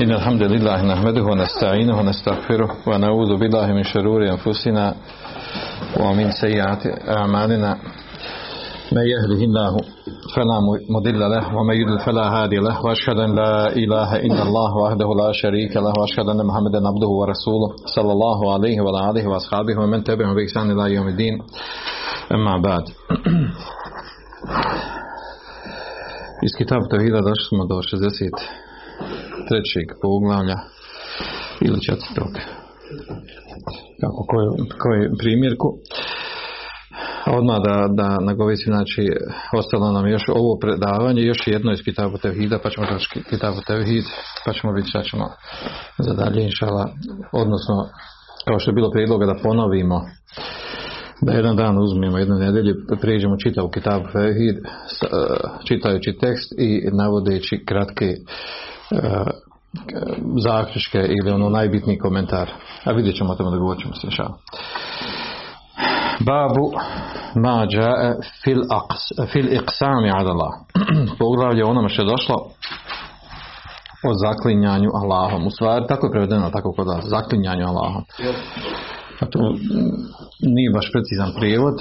إن 0.00 0.12
الحمد 0.12 0.42
لله 0.42 0.82
نحمده 0.82 1.22
ونستعينه 1.22 1.98
ونستغفره 1.98 2.70
ونعوذ 2.86 3.36
بالله 3.36 3.66
من 3.72 3.82
شرور 3.82 4.30
أنفسنا 4.30 4.94
ومن 6.00 6.30
سيئات 6.30 6.86
أعمالنا. 7.08 7.76
من 8.92 9.02
يهده 9.02 9.44
الله 9.44 9.76
فلا 10.34 10.60
مضل 10.90 11.20
له 11.20 11.56
ومن 11.56 11.74
يضلل 11.74 11.98
فلا 11.98 12.22
هادي 12.22 12.56
له 12.56 12.84
واشهد 12.86 13.18
ان 13.18 13.34
لا 13.34 13.72
اله 13.72 14.16
الا 14.16 14.42
الله 14.42 14.76
وحده 14.76 15.14
لا 15.14 15.32
شريك 15.32 15.76
له 15.76 15.92
واشهد 16.00 16.28
ان 16.28 16.46
محمدا 16.46 16.88
عبده 16.88 17.08
ورسوله 17.08 17.68
صلى 17.96 18.12
الله 18.12 18.54
عليه 18.54 18.80
وعلى 18.80 19.10
اله 19.10 19.28
واصحابه 19.28 19.80
ومن 19.80 20.04
تبعهم 20.04 20.34
باحسان 20.34 20.70
الى 20.70 20.94
يوم 20.94 21.08
الدين 21.08 21.38
اما 22.32 22.58
بعد 22.62 22.82
Iz 26.46 26.52
Kitab 26.58 26.82
Tevhida 26.90 27.20
došli 27.28 27.44
smo 27.48 27.64
do 27.64 27.82
63. 27.82 29.86
poglavlja 30.02 30.56
ili 31.60 31.80
četvrtog. 31.80 32.32
Kako 34.00 34.24
koji 34.82 35.10
primjerku 35.18 35.68
odmah 37.26 37.56
da, 37.64 37.88
da 37.94 38.20
nagovisim 38.20 38.72
znači 38.72 39.08
ostalo 39.52 39.92
nam 39.92 40.06
još 40.06 40.22
ovo 40.28 40.58
predavanje 40.58 41.22
još 41.22 41.46
jedno 41.46 41.72
iz 41.72 41.82
Kitabu 41.84 42.18
Tevhida 42.18 42.58
pa 42.62 42.70
ćemo 42.70 42.86
zaći 42.92 43.22
Kitabu 43.30 43.60
Tevhid 43.66 44.04
pa 44.44 44.52
ćemo 44.52 44.72
vidjeti 44.72 44.90
šta 44.90 45.02
ćemo 45.02 45.28
za 45.98 46.14
dalje 46.14 46.42
inšala 46.42 46.88
odnosno 47.32 47.88
kao 48.48 48.58
što 48.58 48.70
je 48.70 48.74
bilo 48.74 48.90
prijedloga 48.90 49.26
da 49.26 49.40
ponovimo 49.42 50.02
da 51.22 51.32
jedan 51.32 51.56
dan 51.56 51.78
uzmemo 51.78 52.18
jednu 52.18 52.34
nedjelju, 52.34 52.74
prijeđemo 53.00 53.36
čitavu 53.36 53.68
Kitab 53.68 54.02
Tevhid 54.12 54.56
čitajući 55.64 56.18
tekst 56.20 56.52
i 56.58 56.88
navodeći 56.92 57.64
kratke 57.66 58.14
zaključke 60.44 60.98
ili 60.98 61.30
ono 61.30 61.48
najbitniji 61.48 61.98
komentar. 61.98 62.50
A 62.84 62.92
vidjet 62.92 63.16
ćemo 63.16 63.32
o 63.32 63.36
tome 63.36 63.50
da 63.50 63.56
govorit 63.56 63.82
ćemo 63.82 63.94
se 63.94 64.06
Babu 66.20 66.72
mađa 67.34 67.90
fil, 68.44 68.60
aqs, 68.60 69.32
fil 69.32 69.52
iqsami 69.52 70.10
ala 70.10 70.30
Allah. 70.30 70.52
Poglavlje 71.18 71.64
onome 71.64 71.88
što 71.88 72.02
je 72.02 72.10
došlo 72.10 72.36
o 74.08 74.10
zaklinjanju 74.24 74.90
Allahom. 74.94 75.46
U 75.46 75.50
stvari, 75.50 75.84
tako 75.88 76.06
je 76.06 76.10
prevedeno, 76.10 76.50
tako 76.50 76.72
kod 76.72 76.86
vas, 76.86 77.04
zaklinjanju 77.04 77.66
Allahom. 77.66 78.02
A 79.20 79.26
to 79.26 79.38
nije 80.40 80.70
baš 80.70 80.92
precizan 80.92 81.32
prijevod. 81.38 81.74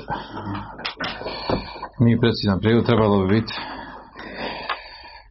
Nije 2.00 2.20
precizan 2.20 2.60
prijevod, 2.60 2.86
trebalo 2.86 3.22
bi 3.22 3.36
biti 3.36 3.54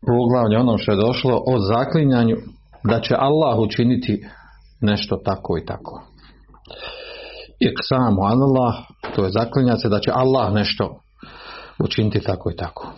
poglavlje 0.06 0.58
ono 0.58 0.78
što 0.78 0.92
je 0.92 0.96
došlo 1.06 1.42
o 1.46 1.58
zaklinjanju 1.58 2.36
da 2.84 3.00
će 3.00 3.14
Allah 3.18 3.58
učiniti 3.58 4.24
nešto 4.80 5.16
tako 5.24 5.58
i 5.58 5.64
tako. 5.66 6.02
I 7.61 7.68
samo 7.89 8.22
Allah, 8.22 8.74
to 9.15 9.25
je 9.25 9.31
zaklinjati 9.31 9.81
se 9.81 9.89
da 9.89 10.01
će 10.01 10.11
Allah 10.15 10.53
nešto 10.53 11.01
učiniti 11.79 12.20
tako 12.20 12.51
i 12.51 12.57
tako. 12.57 12.93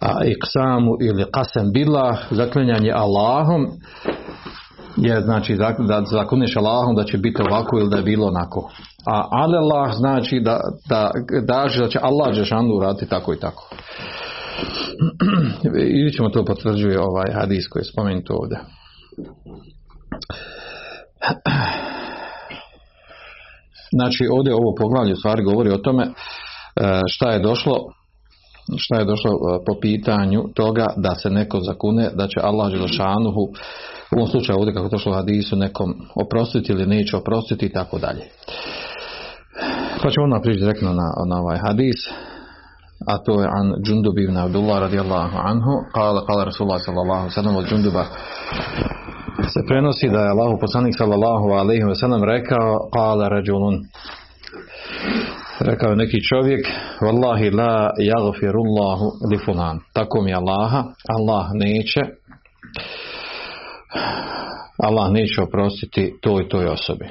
A 0.00 0.24
iksamu 0.24 0.96
ili 1.00 1.24
kasem 1.32 1.72
billah, 1.72 2.18
zaklinjanje 2.30 2.92
Allahom, 2.94 3.66
je 4.96 5.20
znači 5.20 5.56
da 5.88 6.02
zaklinješ 6.10 6.56
Allahom 6.56 6.96
da 6.96 7.04
će 7.04 7.18
biti 7.18 7.42
ovako 7.42 7.78
ili 7.78 7.90
da 7.90 7.96
je 7.96 8.02
bilo 8.02 8.26
onako. 8.26 8.70
A 9.06 9.24
Allah 9.30 9.96
znači 9.96 10.40
da, 10.40 10.60
da, 10.88 11.10
da, 11.46 11.68
da 11.82 11.88
će 11.88 11.98
Allah 12.02 12.34
Žešanu 12.34 12.80
raditi 12.80 13.08
tako 13.08 13.32
i 13.32 13.40
tako. 13.40 13.70
I 16.06 16.12
ćemo 16.12 16.28
to 16.28 16.44
potvrđuje 16.44 17.00
ovaj 17.00 17.32
hadis 17.34 17.68
koji 17.68 17.80
je 17.80 17.92
spomenut 17.92 18.30
ovdje. 18.30 18.58
Znači 23.98 24.22
ovdje 24.36 24.54
ovo 24.54 24.74
poglavlje 24.78 25.16
stvari 25.16 25.42
govori 25.42 25.70
o 25.70 25.78
tome 25.78 26.04
šta 27.14 27.30
je 27.30 27.38
došlo 27.38 27.74
šta 28.76 28.96
je 28.98 29.04
došlo 29.04 29.30
po 29.66 29.80
pitanju 29.80 30.44
toga 30.54 30.86
da 30.96 31.14
se 31.14 31.30
neko 31.30 31.60
zakune 31.60 32.10
da 32.14 32.26
će 32.26 32.40
Allah 32.42 32.70
Želešanuhu 32.72 33.42
u 34.12 34.16
ovom 34.16 34.28
slučaju 34.28 34.58
ovdje 34.58 34.74
kako 34.74 34.86
je 34.86 34.90
došlo 34.90 35.12
u 35.12 35.14
hadisu 35.14 35.56
nekom 35.56 35.94
oprostiti 36.14 36.72
ili 36.72 36.86
neće 36.86 37.16
oprostiti 37.16 37.66
i 37.66 37.72
tako 37.72 37.98
dalje. 37.98 38.24
Pa 40.02 40.10
ćemo 40.10 40.24
odmah 40.24 40.40
prići 40.42 40.60
direktno 40.60 40.92
na, 40.92 41.08
na 41.26 41.40
ovaj 41.40 41.58
hadis 41.58 41.96
a 43.06 43.18
to 43.18 43.40
je 43.40 43.46
an 43.46 43.74
Džundub 43.84 44.18
ibn 44.18 44.36
Abdullah 44.36 44.78
radijallahu 44.80 45.36
anhu 45.36 45.72
kala 45.94 46.26
kala 46.26 46.44
Rasulullah 46.44 46.80
sallallahu 46.84 47.30
sallam 47.30 47.56
od 47.56 47.66
Džunduba 47.68 48.04
se 49.46 49.60
prenosi 49.68 50.08
da 50.08 50.20
je 50.20 50.30
Allahu 50.30 50.58
poslanik 50.60 50.94
sallallahu 50.98 51.48
alaihi 51.48 51.84
wa 51.84 51.94
sallam 51.94 52.24
rekao 52.24 52.88
kala 52.92 53.28
rađulun 53.28 53.84
rekao 55.60 55.94
neki 55.94 56.18
čovjek 56.22 56.66
wallahi 57.00 57.54
la 57.56 57.90
jagfirullahu 57.98 59.06
li 59.30 59.38
fulan. 59.38 59.78
Tako 59.92 60.22
mi 60.22 60.34
Allaha 60.34 60.84
Allah 61.08 61.46
neće 61.54 62.00
Allah 64.82 65.12
neće 65.12 65.42
oprostiti 65.42 66.18
toj 66.22 66.48
toj 66.48 66.66
osobi. 66.66 67.06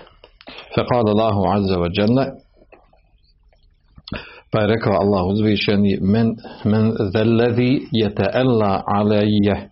Kala 0.90 1.12
Allahu 1.12 1.44
azza 1.56 1.76
wa 1.76 1.90
jalla 2.00 2.26
pa 4.52 4.60
je 4.60 4.68
rekao 4.68 4.94
Allah 4.94 5.26
uzvišeni 5.26 5.98
men, 6.02 6.36
men 6.64 6.92
zellezi 7.14 7.82
je 7.92 8.16
te'ella 8.16 8.82
alejje 8.86 9.70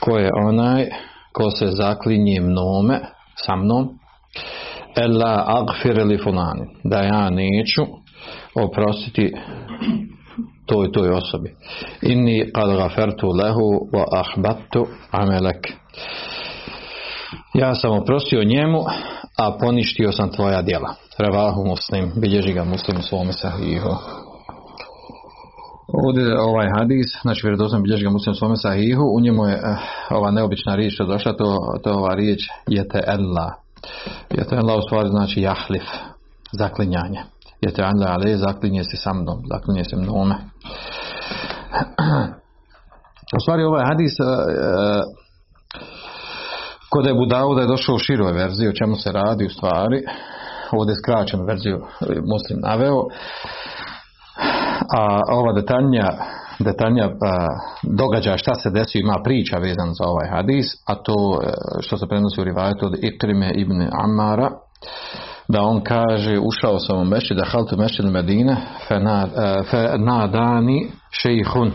ko 0.00 0.18
je 0.18 0.30
onaj 0.46 0.90
ko 1.32 1.50
se 1.50 1.66
zaklinje 1.66 2.40
mnome 2.40 3.00
sa 3.46 3.56
mnom 3.56 3.88
ella 4.96 5.44
agfir 5.46 6.06
li 6.06 6.18
fulani 6.18 6.66
da 6.84 7.02
ja 7.02 7.30
neću 7.30 7.82
oprostiti 8.54 9.32
toj 10.66 10.92
toj 10.92 11.10
osobi. 11.10 11.54
Inni 12.02 12.50
kad 12.54 12.76
gafertu 12.76 13.28
lehu 13.28 13.88
wa 13.92 14.04
ahbattu 14.12 14.86
amelek 15.10 15.72
ja 17.54 17.74
sam 17.74 17.92
oprostio 17.92 18.44
njemu 18.44 18.84
a 19.38 19.56
poništio 19.60 20.12
sam 20.12 20.32
tvoja 20.32 20.62
djela. 20.62 20.94
Ravahu 21.18 21.64
muslim, 21.66 22.12
bilježi 22.16 22.52
ga 22.52 22.64
muslim 22.64 22.96
u 22.98 23.02
svome 23.02 23.32
sahihu. 23.32 23.90
Ovdje 25.92 26.40
ovaj 26.40 26.68
hadis, 26.78 27.06
znači 27.22 27.46
vjerodostojno 27.46 27.82
bilježi 27.82 28.04
ga 28.04 28.10
muslim 28.10 28.34
svome 28.34 28.56
sahihu, 28.56 29.02
u 29.16 29.20
njemu 29.20 29.46
je 29.46 29.54
eh, 29.54 29.76
ova 30.10 30.30
neobična 30.30 30.74
riječ 30.74 30.94
što 30.94 31.04
došla, 31.04 31.32
to, 31.32 31.58
to 31.84 31.92
ova 31.92 32.14
riječ 32.14 32.48
jete 32.66 33.00
ella. 33.06 33.54
Jete 34.30 34.56
ella 34.56 34.76
u 34.76 34.82
stvari 34.82 35.08
znači 35.08 35.40
jahlif, 35.40 35.84
zaklinjanje. 36.52 37.20
Jete 37.60 37.82
ella 37.82 38.06
ale, 38.06 38.36
zaklinje 38.36 38.84
se 38.84 38.96
sa 38.96 39.12
mnom, 39.12 39.42
zaklinje 39.52 39.84
se 39.84 39.96
mnome. 39.96 40.34
U 43.36 43.40
stvari 43.40 43.62
ovaj 43.62 43.84
hadis 43.84 44.12
eh, 44.20 44.24
eh, 44.24 45.02
kod 46.90 47.06
je 47.06 47.14
Budau 47.14 47.54
da 47.54 47.60
je 47.60 47.66
došao 47.66 47.94
u 47.94 47.98
široj 47.98 48.32
verziji 48.32 48.68
o 48.68 48.72
čemu 48.72 48.96
se 48.96 49.12
radi 49.12 49.46
u 49.46 49.50
stvari 49.50 50.02
ovdje 50.72 50.94
skraćenu 50.94 51.44
verziju 51.44 51.80
muslim 52.32 52.60
naveo 52.60 53.04
a 54.88 55.20
ova 55.32 55.52
detaljnija 55.52 56.10
detaljnija 56.58 57.08
događaja 57.82 58.38
šta 58.38 58.54
se 58.54 58.70
desio 58.70 59.00
ima 59.00 59.16
priča 59.24 59.56
vezan 59.56 59.90
za 59.92 60.04
ovaj 60.06 60.28
hadis 60.30 60.66
a 60.86 60.94
to 60.94 61.40
što 61.80 61.96
se 61.96 62.06
prenosi 62.06 62.40
u 62.40 62.44
rivajetu 62.44 62.86
od 62.86 62.98
Ikrime 63.02 63.52
ibn 63.54 63.88
Amara 64.04 64.50
da 65.48 65.62
on 65.62 65.80
kaže 65.80 66.38
ušao 66.38 66.78
sam 66.78 67.00
u 67.00 67.04
mešćid 67.04 67.36
da 67.36 67.44
haltu 67.44 67.76
mešćid 67.76 68.04
Medine 68.04 68.56
fe 69.70 69.98
nadani 69.98 70.90
šejhun. 71.10 71.72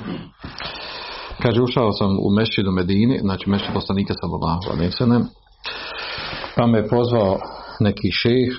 Kaže 1.42 1.62
ušao 1.62 1.92
sam 1.92 2.10
u 2.10 2.30
mešćidu 2.38 2.72
Medini 2.72 3.19
znači 3.22 3.50
mešćid 3.50 3.74
poslanika 3.74 4.13
sallallahu 4.22 4.62
alaihi 4.72 5.25
pa 6.56 6.68
me 6.68 6.88
pozvao 6.88 7.40
neki 7.80 8.12
šejh 8.12 8.54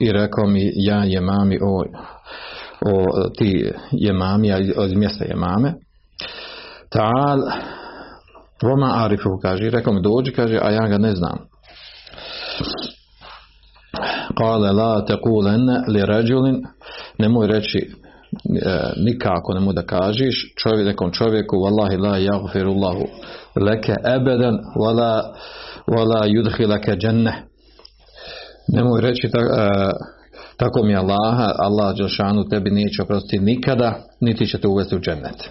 i 0.00 0.12
rekao 0.12 0.46
mi 0.46 0.70
ja 0.74 1.04
je 1.04 1.20
mami 1.20 1.58
o, 1.62 1.84
o 2.86 3.28
ti 3.38 3.70
je 3.90 4.12
mami 4.12 4.52
od 4.76 4.96
mjesta 4.96 5.24
je 5.24 5.36
mame 5.36 5.74
tal 6.90 7.38
Voma 8.62 9.04
Arifu 9.04 9.38
kaže, 9.42 9.70
rekao 9.70 9.92
mi 9.92 10.02
dođi, 10.02 10.32
kaže, 10.32 10.58
a 10.62 10.70
ja 10.70 10.88
ga 10.88 10.98
ne 10.98 11.14
znam. 11.14 11.38
Kale 14.38 14.72
la 14.72 15.04
tekulenne 15.04 15.84
li 15.88 16.02
ređulin, 16.06 16.62
nemoj 17.18 17.46
reći 17.46 17.78
e, 17.78 17.88
nikako 18.96 19.54
nemoj 19.54 19.74
da 19.74 19.82
kažeš 19.82 20.54
čovjek, 20.62 20.86
nekom 20.86 21.12
čovjeku 21.12 21.56
wallahi 21.56 22.00
la 22.00 22.16
jagfirullahu 22.16 23.04
leke 23.60 23.94
ebeden 24.04 24.58
wala, 24.76 25.22
wala 25.86 26.26
yudhilake 26.26 26.96
dženne 26.96 27.42
Nemoj 28.68 29.00
reći 29.00 29.28
ta, 29.32 29.38
e, 29.38 29.90
tako 30.56 30.82
mi 30.82 30.96
Allaha, 30.96 31.54
Allah 31.58 31.96
Đelšanu 31.96 32.48
tebi 32.48 32.70
neće 32.70 33.02
oprostiti 33.02 33.38
nikada, 33.44 33.94
niti 34.20 34.46
će 34.46 34.60
te 34.60 34.68
uvesti 34.68 34.96
u 34.96 35.00
džennet. 35.00 35.50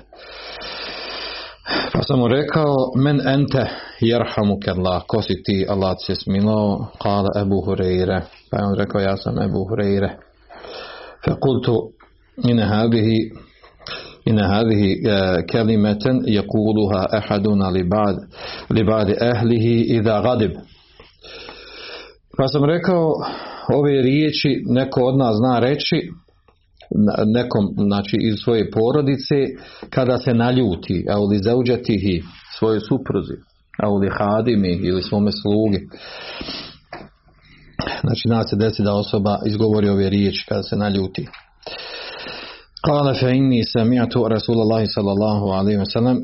Pa 1.93 2.03
sam 2.03 2.19
mu 2.19 2.27
rekao, 2.27 2.75
men 2.95 3.27
ente 3.27 3.69
jerhamu 3.99 4.57
Allah, 4.67 5.03
ko 5.07 5.21
si 5.21 5.43
ti, 5.43 5.65
Allah 5.69 5.95
se 6.07 6.15
smilo, 6.15 6.87
kala 7.01 7.29
Ebu 7.41 7.63
Hureyre. 7.65 8.21
Pa 8.51 8.57
je 8.57 8.65
on 8.65 8.75
rekao, 8.77 9.01
ja 9.01 9.17
sam 9.17 9.41
Ebu 9.41 9.65
Hureyre. 9.69 10.09
Fe 11.25 11.31
kultu, 11.41 11.91
ine 12.49 12.65
hadihi, 14.43 15.03
kelimeten 15.51 16.23
jakuluha 16.25 17.05
ehaduna 17.13 17.69
li 17.69 17.83
bad, 17.83 18.15
li 18.69 18.83
badi 18.83 19.15
ehlihi 19.21 19.81
idha 19.81 20.21
gadib. 20.21 20.51
Pa 22.37 22.47
sam 22.47 22.65
rekao, 22.65 23.13
ove 23.73 24.01
riječi 24.01 24.63
neko 24.65 25.01
od 25.03 25.17
nas 25.17 25.35
zna 25.35 25.59
reći 25.59 26.11
nekom 27.25 27.65
znači 27.77 28.17
iz 28.21 28.35
svoje 28.43 28.71
porodice 28.71 29.35
kada 29.89 30.17
se 30.17 30.33
naljuti 30.33 31.05
a 31.09 31.17
li 31.19 31.37
zauđatihi 31.37 32.23
svoje 32.57 32.79
supruzi 32.79 33.51
a 33.83 33.87
hadimi 34.17 34.79
ili 34.83 35.01
svome 35.01 35.31
slugi. 35.31 35.87
Znači 38.01 38.27
nas 38.27 38.49
se 38.49 38.55
desi 38.55 38.83
da 38.83 38.93
osoba 38.93 39.37
izgovori 39.45 39.89
ove 39.89 40.09
riječi 40.09 40.45
kada 40.49 40.63
se 40.63 40.75
naljuti. 40.75 41.27
Kale 42.85 43.13
fe 43.13 43.31
inni 43.31 43.63
sami'tu 43.63 44.27
Rasulallahi 44.27 44.87
sallallahu 44.87 45.45
alaihi 45.45 45.79
wa 45.79 45.91
sallam 45.93 46.17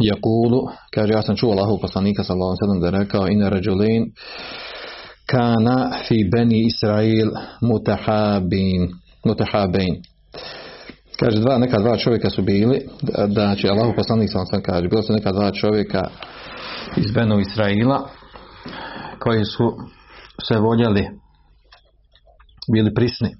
jakulu, 0.00 0.60
kaže 0.94 1.12
ja 1.12 1.22
sam 1.22 1.36
čuo 1.36 1.52
Allahu 1.52 1.78
poslanika 1.80 2.24
sallallahu 2.24 2.50
alaihi 2.50 2.62
wa 2.62 2.66
sallam 2.66 2.80
da 2.80 2.98
rekao 2.98 3.28
ina 3.28 3.48
rađulin 3.48 4.02
kana 5.30 5.90
fi 6.08 6.24
beni 6.32 6.66
Israil 6.66 7.30
mutahabin 7.60 8.88
mutahabein. 9.24 10.02
Kaže, 11.20 11.40
dva, 11.40 11.58
neka 11.58 11.78
dva 11.78 11.96
čovjeka 11.96 12.30
su 12.30 12.42
bili, 12.42 12.80
da, 13.28 13.54
će 13.54 13.68
Allahu 13.68 13.92
poslanik 13.96 14.30
sam 14.32 14.46
sam 14.46 14.62
kaže, 14.62 14.88
bilo 14.88 15.02
su 15.02 15.12
neka 15.12 15.32
dva 15.32 15.50
čovjeka 15.52 16.02
iz 16.96 17.10
Benu 17.10 17.40
Israila 17.40 18.08
koji 19.18 19.44
su 19.44 19.76
se 20.42 20.58
voljeli, 20.58 21.08
bili 22.72 22.94
prisni. 22.94 23.30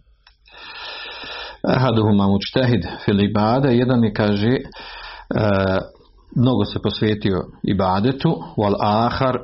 Ahaduhuma 1.63 2.27
mučtehid 2.27 2.87
fil 3.05 3.21
ibade, 3.21 3.77
jedan 3.77 4.05
je 4.05 4.13
kaže, 4.13 4.49
e, 4.49 4.61
mnogo 6.37 6.65
se 6.65 6.79
posvetio 6.83 7.39
ibadetu, 7.63 8.43
wal 8.57 8.77
ahar 8.81 9.39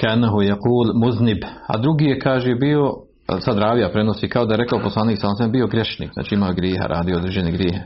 kanahu 0.00 0.42
yaqul 0.42 0.92
muznib, 0.94 1.44
a 1.66 1.78
drugi 1.78 2.04
je 2.04 2.18
kaže 2.18 2.54
bio 2.54 2.92
sad 3.40 3.58
ravija 3.58 3.88
prenosi 3.88 4.28
kao 4.28 4.46
da 4.46 4.54
je 4.54 4.58
rekao 4.58 4.80
poslanik 4.80 5.18
sam 5.20 5.34
sam 5.34 5.52
bio 5.52 5.66
grešnik, 5.66 6.10
znači 6.12 6.34
imao 6.34 6.52
grijeha, 6.52 6.86
radio 6.86 7.16
određene 7.16 7.52
grijehe. 7.52 7.80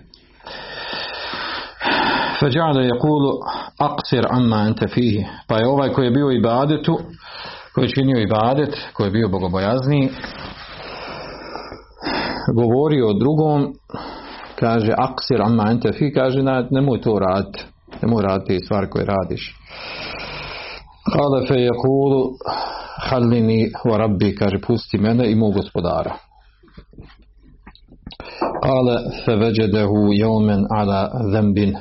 Feđa'ala 2.40 2.80
je 2.80 2.98
kulu 2.98 3.32
aksir 3.78 4.26
amma 4.30 4.64
ente 4.66 4.88
fihi. 4.88 5.24
Pa 5.46 5.56
je 5.56 5.68
ovaj 5.68 5.88
koji 5.88 6.06
je 6.06 6.10
bio 6.10 6.30
ibadetu, 6.30 6.98
koji 7.74 7.84
je 7.84 7.92
činio 7.92 8.22
ibadet, 8.22 8.76
koji 8.92 9.06
je 9.06 9.10
bio 9.10 9.28
bogobojazniji, 9.28 10.08
govorio 12.54 13.08
o 13.08 13.12
drugom, 13.12 13.72
kaže 14.60 14.92
aksir 14.98 15.42
amma 15.42 15.70
ente 15.70 15.92
fihi, 15.92 16.12
kaže 16.12 16.42
nemoj 16.70 17.00
to 17.00 17.18
raditi, 17.18 17.64
nemoj 18.02 18.22
raditi 18.22 18.64
stvari 18.64 18.90
koje 18.90 19.04
radiš. 19.04 19.56
Kale 21.12 21.46
fe 21.48 21.54
je 21.54 21.70
kulu 21.82 22.32
halini 23.10 23.70
wa 23.84 23.98
rabbi, 23.98 24.34
kaže 24.34 24.58
pusti 24.66 24.98
mene 24.98 25.30
i 25.30 25.34
mog 25.34 25.54
gospodara. 25.54 26.16
Kale 28.62 28.96
fe 29.24 29.36
veđedehu 29.36 30.12
jomen 30.12 30.66
ala 30.70 31.10
zembin 31.32 31.76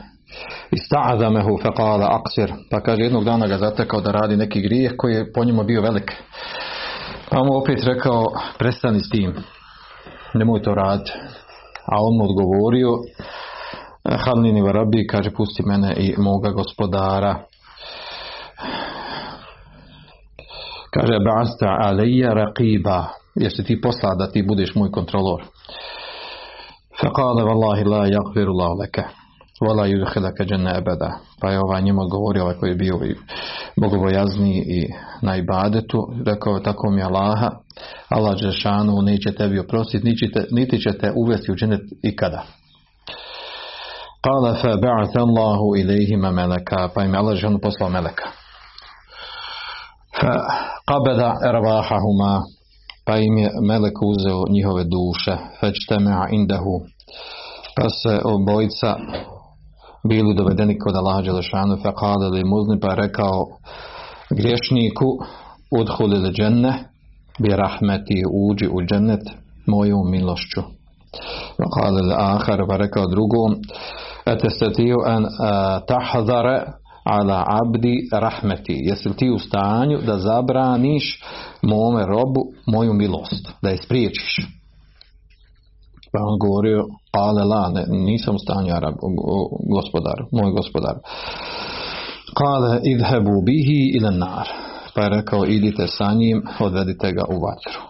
ista'azamehu 0.72 1.58
fe 1.62 1.70
kale 1.76 2.06
aksir. 2.06 2.54
Pa 2.72 2.81
kaže 2.81 3.04
jednog 3.04 3.24
dana 3.26 3.48
ga 3.48 3.58
zatekao 3.58 4.02
da 4.02 4.12
radi 4.12 4.38
neki 4.38 4.62
grijeh 4.62 4.94
koji 4.98 5.14
je 5.14 5.31
po 5.34 5.44
njemu 5.44 5.64
bio 5.64 5.81
velik. 5.81 6.12
Pa 7.30 7.44
mu 7.44 7.58
opet 7.58 7.84
rekao 7.84 8.26
prestani 8.58 9.00
s 9.00 9.10
tim. 9.10 9.34
Nemoj 10.34 10.62
to 10.62 10.76
raditi. 10.76 11.12
A 11.86 11.96
on 12.00 12.18
mu 12.18 12.24
odgovorio 12.24 12.90
halini 14.26 14.62
wa 14.62 14.72
rabbi, 14.72 15.08
kaže 15.08 15.31
pusti 15.31 15.64
mene 15.66 15.94
i 15.98 16.16
moga 16.18 16.52
gospodara. 16.52 17.36
Kaže, 20.94 21.20
ba'asta 21.26 21.78
alejja 21.88 22.34
raqiba. 22.34 23.06
Jesi 23.36 23.64
ti 23.64 23.82
posla 23.82 24.16
da 24.16 24.32
ti 24.32 24.44
budeš 24.44 24.76
moj 24.76 24.92
kontrolor. 24.92 25.44
Faqala 27.02 27.44
wallahi 27.50 27.86
la 27.86 28.04
yaghfiru 28.08 28.52
Allah 28.52 28.72
laka. 28.80 29.04
Wala 29.62 29.88
yudkhilaka 29.88 30.44
janna 30.50 30.78
abada. 30.78 31.20
Pa 31.42 31.52
je 31.52 31.60
ovaj 31.60 31.82
njemu 31.82 32.02
odgovorio, 32.02 32.44
ovaj 32.44 32.56
koji 32.56 32.70
je 32.70 32.76
bio 32.76 32.96
i 33.06 33.16
bogobojazni 33.82 34.64
i 34.68 34.88
na 35.22 35.36
ibadetu, 35.36 35.98
rekao 36.26 36.56
je 36.56 36.64
tako 36.64 36.92
mi 36.92 37.02
Allaha, 37.04 37.50
Allah 38.10 38.36
Đešanu 38.42 39.02
neće 39.02 39.32
tebi 39.32 39.60
oprostiti, 39.60 40.06
niti, 40.06 40.32
niti 40.52 40.82
će 40.82 40.98
te 40.98 41.12
uvesti 41.16 41.52
u 41.52 41.56
dženet 41.56 41.82
ikada. 42.04 42.44
Fa 44.24 44.32
ba'atha 44.76 45.20
Allahu 45.20 45.76
ilihima 45.78 46.32
meleka, 46.32 46.90
pa 46.96 47.04
im 47.04 47.16
Allah 47.16 47.34
Đešanu 47.34 47.60
poslao 47.60 47.90
meleka. 47.90 48.39
Qabeda 50.89 51.30
ervahahuma 51.50 52.44
pa 53.06 53.18
im 53.18 53.38
je 53.38 53.50
melek 53.62 53.98
uzeo 54.01 54.44
njihove 54.50 54.83
duše. 54.83 55.38
Fećtemea 55.60 56.27
indahu. 56.31 56.81
Pa 57.75 57.89
se 57.89 58.21
obojica 58.24 58.95
bili 60.10 60.36
dovedeni 60.36 60.80
kod 60.80 60.95
Allaha 60.95 61.21
Đelešanu 61.21 61.77
faqale 61.83 62.30
li 62.30 62.44
muzni 62.44 62.80
pa 62.80 62.95
rekao 62.95 63.45
griješniku 64.30 65.10
udhuli 65.80 66.18
li 66.19 66.31
dženne 66.33 66.74
bi 67.39 67.50
rahmeti 67.50 68.24
uđi 68.33 68.68
u 68.68 68.81
džennet 68.81 69.25
mojom 69.68 70.12
milošću. 70.12 70.62
Ahar 72.18 72.60
pa 72.69 72.77
rekao 72.77 73.07
drugom 73.07 73.56
etestatiju 74.25 74.98
an 75.06 75.25
tahdare 75.88 76.66
ala 77.10 77.44
abdi 77.62 78.10
rahmeti. 78.12 78.76
Jesi 78.90 79.10
li 79.10 79.16
ti 79.16 79.30
u 79.30 79.40
stanju 79.40 79.98
da 80.06 80.18
zabraniš 80.18 81.22
mome 81.62 82.06
robu 82.06 82.42
moju 82.66 82.94
milost, 82.94 83.52
da 83.62 83.70
je 83.70 83.78
spriječiš? 83.78 84.36
Pa 86.12 86.19
on 86.30 86.40
govorio, 86.40 86.86
ale 87.12 87.44
la, 87.44 87.69
ne, 87.69 87.86
nisam 87.90 88.36
u 88.36 88.40
stanju, 88.40 88.74
Arab, 88.74 88.95
gospodar, 89.76 90.18
moj 90.31 90.52
gospodar. 90.52 90.95
Kale 92.40 92.80
idhebu 92.83 93.42
bihi 93.45 93.81
ili 93.98 94.18
nar. 94.18 94.48
Pa 94.95 95.02
je 95.02 95.10
rekao, 95.10 95.45
idite 95.45 95.88
sa 95.88 96.14
njim, 96.14 96.44
odvedite 96.60 97.12
ga 97.12 97.24
u 97.30 97.38
vatru. 97.45 97.81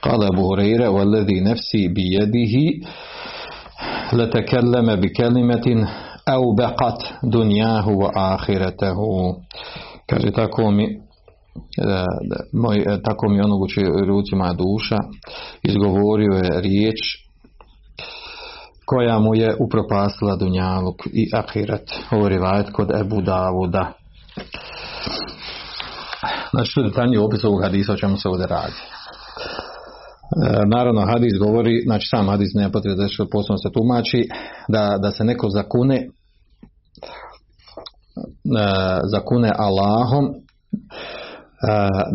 Kale 0.00 0.26
Abu 0.32 0.42
Hureyre, 0.42 0.88
nefsi 1.42 1.88
bi 1.94 2.02
jedihi, 2.04 2.82
letekelleme 4.12 4.96
bi 4.96 5.12
kelimetin 5.14 5.86
aubeqat 6.26 7.00
dunjahu 7.22 7.90
wa 7.90 8.10
ahiretehu. 8.14 9.34
Kaže, 10.06 10.30
tako 10.32 10.70
mi 10.70 11.02
moj, 12.52 12.84
tako 13.04 13.28
mi 13.28 13.40
onog 13.40 13.60
u 13.62 14.04
ruci 14.06 14.34
moja 14.34 14.52
duša 14.52 14.98
izgovorio 15.62 16.32
je 16.32 16.60
riječ 16.60 16.98
koja 18.86 19.18
mu 19.18 19.34
je 19.34 19.56
upropastila 19.60 20.36
dunjaluk 20.36 21.06
i 21.12 21.30
ahiret. 21.34 21.92
Ovo 22.10 22.28
je 22.28 22.64
kod 22.72 22.90
Ebu 23.00 23.22
Davuda. 23.22 23.92
Znači, 26.50 26.74
to 26.74 26.80
je 26.80 26.88
detaljniji 26.88 27.18
opis 27.18 27.44
ovog 27.44 27.62
hadisa 27.62 27.92
o 27.92 27.96
čemu 27.96 28.16
se 28.16 28.28
ovdje 28.28 28.46
radi. 28.46 28.74
Naravno, 30.66 31.00
hadis 31.00 31.38
govori, 31.38 31.82
znači 31.84 32.06
sam 32.10 32.28
hadis 32.28 32.54
nema 32.54 32.70
potrebe 32.70 32.96
da 32.96 33.08
što 33.08 33.28
posebno 33.32 33.58
se 33.58 33.72
tumači, 33.72 34.28
da, 34.68 34.98
da 35.02 35.10
se 35.10 35.24
neko 35.24 35.48
zakune 35.48 36.08
zakune 39.10 39.52
Allahom 39.58 40.28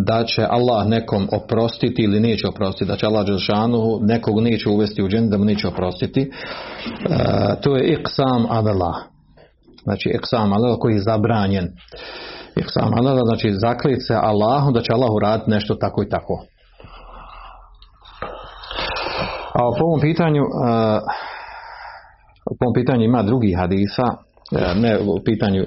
da 0.05 0.23
će 0.23 0.45
Allah 0.49 0.87
nekom 0.87 1.27
oprostiti 1.31 2.03
ili 2.03 2.19
neće 2.19 2.47
oprostiti, 2.47 2.85
da 2.85 2.95
će 2.95 3.05
Allah 3.05 3.25
Đelšanu 3.25 3.99
nekog 4.01 4.41
neće 4.41 4.69
uvesti 4.69 5.03
u 5.03 5.09
džen, 5.09 5.29
da 5.29 5.37
mu 5.37 5.45
neće 5.45 5.67
oprostiti. 5.67 6.31
To 7.61 7.75
je 7.75 7.87
iksam 7.87 8.45
adala. 8.49 8.93
Znači 9.83 10.09
iksam 10.09 10.53
adala 10.53 10.79
koji 10.79 10.93
je 10.93 11.01
zabranjen. 11.01 11.67
Iksam 12.55 12.93
adala 12.99 13.21
znači 13.25 13.53
zaklit 13.53 14.07
se 14.07 14.13
Allahom 14.13 14.73
da 14.73 14.81
će 14.81 14.93
Allah 14.93 15.09
uraditi 15.11 15.49
nešto 15.49 15.75
tako 15.75 16.03
i 16.03 16.09
tako. 16.09 16.43
A 19.57 19.61
po 19.77 19.85
ovom 19.85 19.99
pitanju 19.99 20.43
po 22.59 22.65
ovom 22.65 22.73
pitanju 22.73 23.03
ima 23.03 23.23
drugi 23.23 23.53
hadisa 23.53 24.03
ne 24.75 24.99
u 24.99 25.23
pitanju 25.25 25.63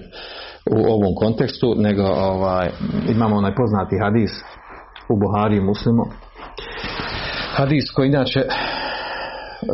u 0.70 0.78
ovom 0.92 1.14
kontekstu, 1.18 1.74
nego 1.76 2.02
ovaj, 2.02 2.70
imamo 3.08 3.36
onaj 3.36 3.54
poznati 3.54 3.98
hadis 4.02 4.30
u 5.08 5.14
Buhari 5.20 5.56
i 5.56 5.60
Muslimu. 5.60 6.04
Hadis 7.56 7.90
koji 7.94 8.08
inače 8.08 8.40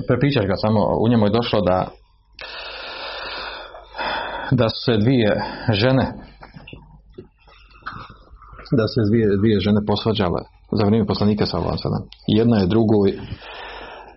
prepričaš 0.09 0.47
ga 0.47 0.57
samo, 0.57 0.81
u 1.05 1.09
njemu 1.09 1.27
je 1.27 1.31
došlo 1.31 1.61
da 1.61 1.89
da 4.51 4.69
su 4.69 4.85
se 4.85 4.97
dvije 4.97 5.43
žene 5.73 6.05
da 8.79 8.87
se 8.93 9.01
dvije, 9.11 9.37
dvije 9.37 9.61
žene 9.61 9.81
posvađale 9.87 10.41
za 10.73 10.87
vrijeme 10.87 11.07
poslanika 11.07 11.47
sa 11.47 11.59
Jedna 12.27 12.57
je 12.57 12.67
drugoj 12.67 13.19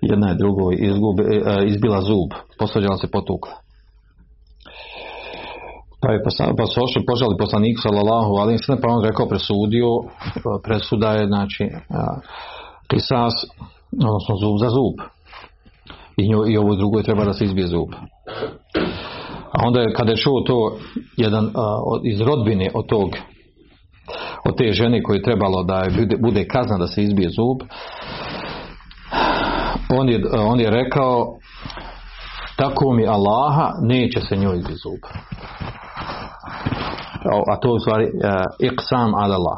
jedna 0.01 0.29
je 0.29 0.35
drugoj 0.35 0.75
izgube, 0.79 1.23
e, 1.23 1.65
izbila 1.65 2.01
zub, 2.01 2.29
posvađala 2.59 2.97
se 2.97 3.07
potukla. 3.11 3.51
Pa 6.01 6.11
je 6.11 6.23
pa 6.57 6.65
su 6.65 6.83
ošli 6.83 7.05
požali 7.07 7.35
poslanik 7.39 7.77
sallallahu 7.81 8.33
alaihi 8.33 8.57
sallam, 8.57 8.81
pa 8.81 8.89
on 8.89 9.03
rekao 9.03 9.27
presudio, 9.27 9.87
presuda 10.63 11.13
je 11.13 11.27
znači 11.27 11.69
kisas, 12.87 13.33
odnosno 13.91 14.35
zub 14.43 14.55
za 14.59 14.69
zub. 14.69 14.95
I, 16.17 16.29
nju, 16.29 16.47
i 16.47 16.57
ovo 16.57 16.75
drugo 16.75 16.97
je 16.97 17.03
treba 17.03 17.25
da 17.25 17.33
se 17.33 17.45
izbije 17.45 17.67
zub. 17.67 17.89
A 19.51 19.67
onda 19.67 19.81
je 19.81 19.93
kada 19.93 20.11
je 20.11 20.17
čuo 20.17 20.41
to 20.41 20.77
jedan 21.17 21.51
iz 22.03 22.21
rodbine 22.21 22.69
od 22.73 22.85
tog 22.85 23.09
od 24.45 24.57
te 24.57 24.71
žene 24.71 25.03
koje 25.03 25.17
je 25.17 25.23
trebalo 25.23 25.63
da 25.63 25.87
bude, 25.97 26.17
bude 26.17 26.47
kazna 26.47 26.77
da 26.77 26.87
se 26.87 27.03
izbije 27.03 27.29
zub 27.29 27.67
on 29.89 30.09
je, 30.09 30.21
on 30.39 30.59
je 30.59 30.69
rekao 30.69 31.25
tako 32.55 32.93
mi 32.93 33.07
Allaha 33.07 33.73
neće 33.81 34.21
se 34.21 34.35
njoj 34.35 34.57
izbiti 34.57 34.79
zub. 34.83 35.01
A 37.51 37.59
to 37.61 37.73
u 37.73 37.79
stvari 37.79 38.05
uh, 38.05 38.11
iqsam 38.59 39.15
ala 39.15 39.35
Allah. 39.35 39.57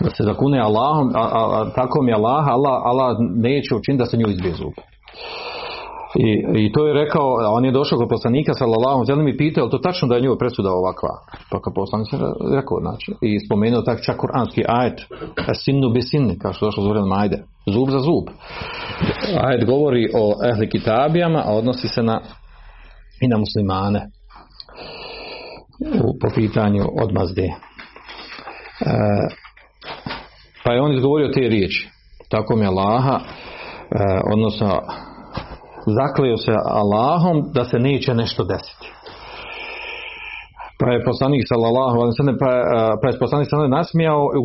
Da 0.00 0.10
se 0.10 0.22
zakune 0.22 0.58
Allahom 0.60 1.08
a, 1.14 1.20
a, 1.20 1.60
a, 1.60 1.70
tako 1.74 2.02
mi 2.02 2.12
Allah 2.12 2.44
Allah, 2.48 2.82
Allah 2.84 3.16
neće 3.20 3.74
učiniti 3.74 4.02
da 4.02 4.06
se 4.06 4.16
njoj 4.16 4.30
izbije 4.30 4.54
zub. 4.54 4.72
I, 6.16 6.28
I 6.64 6.72
to 6.72 6.86
je 6.86 6.94
rekao, 6.94 7.26
on 7.56 7.64
je 7.64 7.72
došao 7.72 7.98
kod 7.98 8.08
poslanika 8.08 8.54
sallallahu 8.54 9.04
alejhi 9.08 9.30
i 9.30 9.36
pitao, 9.36 9.68
to 9.68 9.78
tačno 9.78 10.08
da 10.08 10.14
je 10.14 10.22
njoj 10.22 10.38
presuda 10.38 10.70
ovakva. 10.72 11.08
Pa 11.50 11.60
kao 11.60 11.72
poslanik 11.74 12.08
rekao, 12.56 12.78
znači, 12.80 13.14
i 13.20 13.40
spomenuo 13.46 13.82
tak 13.82 14.04
čak 14.06 14.16
kuranski 14.16 14.62
ajet, 14.68 14.98
sinu 15.64 15.88
bi 15.90 16.00
kao 16.42 16.52
što 16.52 16.66
došlo 16.66 16.84
zvrel 16.84 17.06
majde, 17.06 17.44
zub 17.68 17.90
za 17.90 17.98
zub. 17.98 18.24
Ajet 19.40 19.64
govori 19.66 20.10
o 20.14 20.34
ehli 20.50 20.70
kitabijama, 20.70 21.42
a 21.46 21.52
odnosi 21.52 21.88
se 21.88 22.02
na 22.02 22.20
i 23.20 23.28
na 23.28 23.38
muslimane 23.38 24.10
u, 26.04 26.18
po 26.20 26.28
pitanju 26.34 26.84
odmazde. 27.02 27.42
E, 27.42 27.52
pa 30.64 30.72
je 30.72 30.80
on 30.80 30.94
izgovorio 30.94 31.28
te 31.28 31.40
riječi. 31.40 31.88
Tako 32.28 32.56
mi 32.56 32.66
Allaha, 32.66 33.18
e, 33.18 33.24
odnosno 34.32 34.80
zakleo 35.98 36.36
se 36.36 36.52
Allahom 36.64 37.52
da 37.54 37.64
se 37.64 37.78
neće 37.78 38.14
nešto 38.14 38.44
desiti. 38.44 38.88
Pa 40.80 40.90
je 40.92 41.04
poslanik 41.04 41.42
sallallahu 41.48 41.96
alejhi 42.00 42.38
pa, 42.40 42.50
pa 43.02 43.08
je 43.08 43.18
poslanik 43.18 43.48
sallallahu 43.50 43.76
nasmijao 43.76 44.22
i 44.36 44.38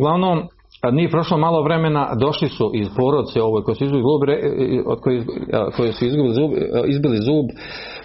uglavnom 0.84 0.96
nije 0.96 1.10
prošlo 1.10 1.38
malo 1.38 1.62
vremena, 1.62 2.14
došli 2.14 2.48
su 2.48 2.70
iz 2.74 2.88
porodce 2.96 3.42
ovoj 3.42 3.62
koji 3.62 3.74
su 3.74 3.84
izbili 3.84 4.02
zub, 4.02 4.22
od 4.86 5.00
koji, 5.00 5.24
koji 5.76 5.92
su 5.92 6.04
izbili 6.04 6.34
zub, 6.34 6.50
izbili 6.86 7.16
zub 7.16 7.46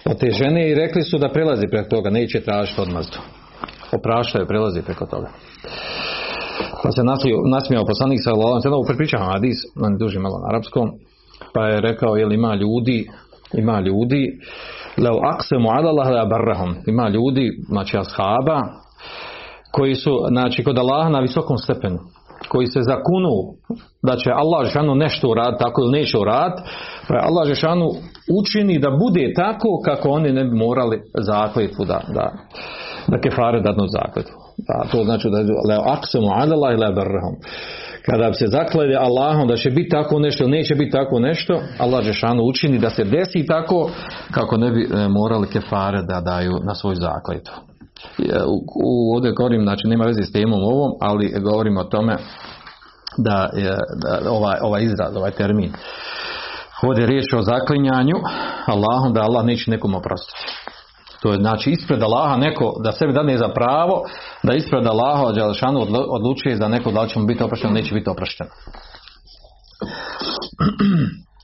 od 0.04 0.18
te 0.20 0.30
žene 0.30 0.70
i 0.70 0.74
rekli 0.74 1.02
su 1.02 1.18
da 1.18 1.28
prelazi 1.28 1.66
preko 1.70 1.88
toga, 1.90 2.10
neće 2.10 2.40
tražiti 2.40 2.80
odmazdu. 2.80 3.18
Opraštaju, 3.92 4.46
prelazi 4.46 4.82
preko 4.82 5.06
toga. 5.06 5.28
Pa 6.82 6.90
se 6.90 7.02
nasmijao 7.50 7.84
poslanik 7.86 8.20
alejhi 8.26 8.56
ve 8.56 8.62
sellem, 8.62 8.86
prepričavam 8.86 9.32
hadis, 9.32 9.58
on 9.84 9.98
duži 9.98 10.18
malo 10.18 10.38
na 10.38 10.48
arapskom, 10.50 10.90
pa 11.54 11.66
je 11.66 11.80
rekao 11.80 12.16
jel 12.16 12.32
ima 12.32 12.54
ljudi 12.54 13.08
ima 13.54 13.80
ljudi 13.80 14.38
leo 14.98 15.18
aksemu 15.34 15.68
Allah 15.70 16.08
la 16.10 16.24
barrahum 16.24 16.74
ima 16.86 17.08
ljudi 17.08 17.50
znači 17.68 17.96
ashaba 17.98 18.60
koji 19.72 19.94
su 19.94 20.10
znači 20.28 20.64
kod 20.64 20.78
Allaha 20.78 21.08
na 21.08 21.20
visokom 21.20 21.56
stepenu 21.58 21.98
koji 22.48 22.66
se 22.66 22.80
zakunu 22.82 23.34
da 24.02 24.16
će 24.16 24.30
Allah 24.30 24.66
Žešanu 24.66 24.94
nešto 24.94 25.28
uraditi 25.28 25.62
tako 25.64 25.80
ili 25.82 25.92
neće 25.92 26.18
uraditi 26.18 26.62
pa 27.08 27.14
Allah 27.14 27.48
Žešanu 27.48 27.86
učini 28.40 28.78
da 28.78 28.90
bude 28.90 29.32
tako 29.36 29.68
kako 29.84 30.08
oni 30.08 30.32
ne 30.32 30.44
bi 30.44 30.56
morali 30.56 31.02
zakletvu 31.18 31.84
da, 31.84 32.00
da, 32.14 32.32
da 33.08 33.20
kefare 33.20 33.60
dadnu 33.60 33.86
zakletvu 33.86 34.36
da, 34.68 34.90
to 34.90 35.04
znači 35.04 35.28
da 35.30 35.38
leo 35.68 35.82
aksemu 35.86 36.26
Allah 36.26 36.78
la 36.78 36.90
barrahum 36.90 37.36
kada 38.06 38.32
se 38.32 38.46
zaklede 38.46 38.94
Allahom 38.94 39.48
da 39.48 39.56
će 39.56 39.70
biti 39.70 39.88
tako 39.88 40.18
nešto 40.18 40.48
neće 40.48 40.74
biti 40.74 40.90
tako 40.90 41.18
nešto, 41.18 41.60
Allah 41.78 42.04
Žešanu 42.04 42.42
učini 42.42 42.78
da 42.78 42.90
se 42.90 43.04
desi 43.04 43.46
tako 43.46 43.90
kako 44.30 44.56
ne 44.56 44.70
bi 44.70 44.82
e, 44.82 45.08
morali 45.08 45.48
kefare 45.48 46.02
da 46.02 46.20
daju 46.20 46.52
na 46.64 46.74
svoj 46.74 46.94
zakletu. 46.94 47.52
U, 48.84 49.14
ovdje 49.14 49.32
govorim, 49.32 49.62
znači 49.62 49.88
nema 49.88 50.04
veze 50.04 50.22
s 50.22 50.32
temom 50.32 50.62
ovom, 50.62 50.92
ali 51.00 51.34
govorim 51.40 51.76
o 51.76 51.84
tome 51.84 52.16
da, 53.18 53.50
je, 53.52 53.76
da 54.02 54.30
ovaj, 54.30 54.58
ovaj 54.62 54.82
izraz, 54.82 55.16
ovaj 55.16 55.30
termin. 55.30 55.72
Ovdje 56.82 57.02
je 57.02 57.06
riječ 57.06 57.32
o 57.34 57.42
zaklinjanju 57.42 58.16
Allahom 58.66 59.12
da 59.12 59.20
Allah 59.20 59.44
neće 59.44 59.70
nekom 59.70 59.94
oprostiti. 59.94 60.38
To 61.22 61.32
je 61.32 61.38
znači 61.38 61.70
ispred 61.70 62.02
Allaha 62.02 62.36
neko 62.36 62.74
da 62.84 62.92
sebi 62.92 63.12
dane 63.12 63.38
za 63.38 63.48
pravo 63.48 64.02
da 64.42 64.54
ispred 64.54 64.86
Allaha 64.86 65.32
Đalšanu 65.32 65.86
odlučuje 66.08 66.56
da 66.56 66.68
neko 66.68 66.90
da 66.90 67.02
li 67.02 67.08
će 67.08 67.18
mu 67.18 67.26
biti 67.26 67.42
oprošteno 67.42 67.72
neće 67.72 67.94
biti 67.94 68.10
oprošteno. 68.10 68.50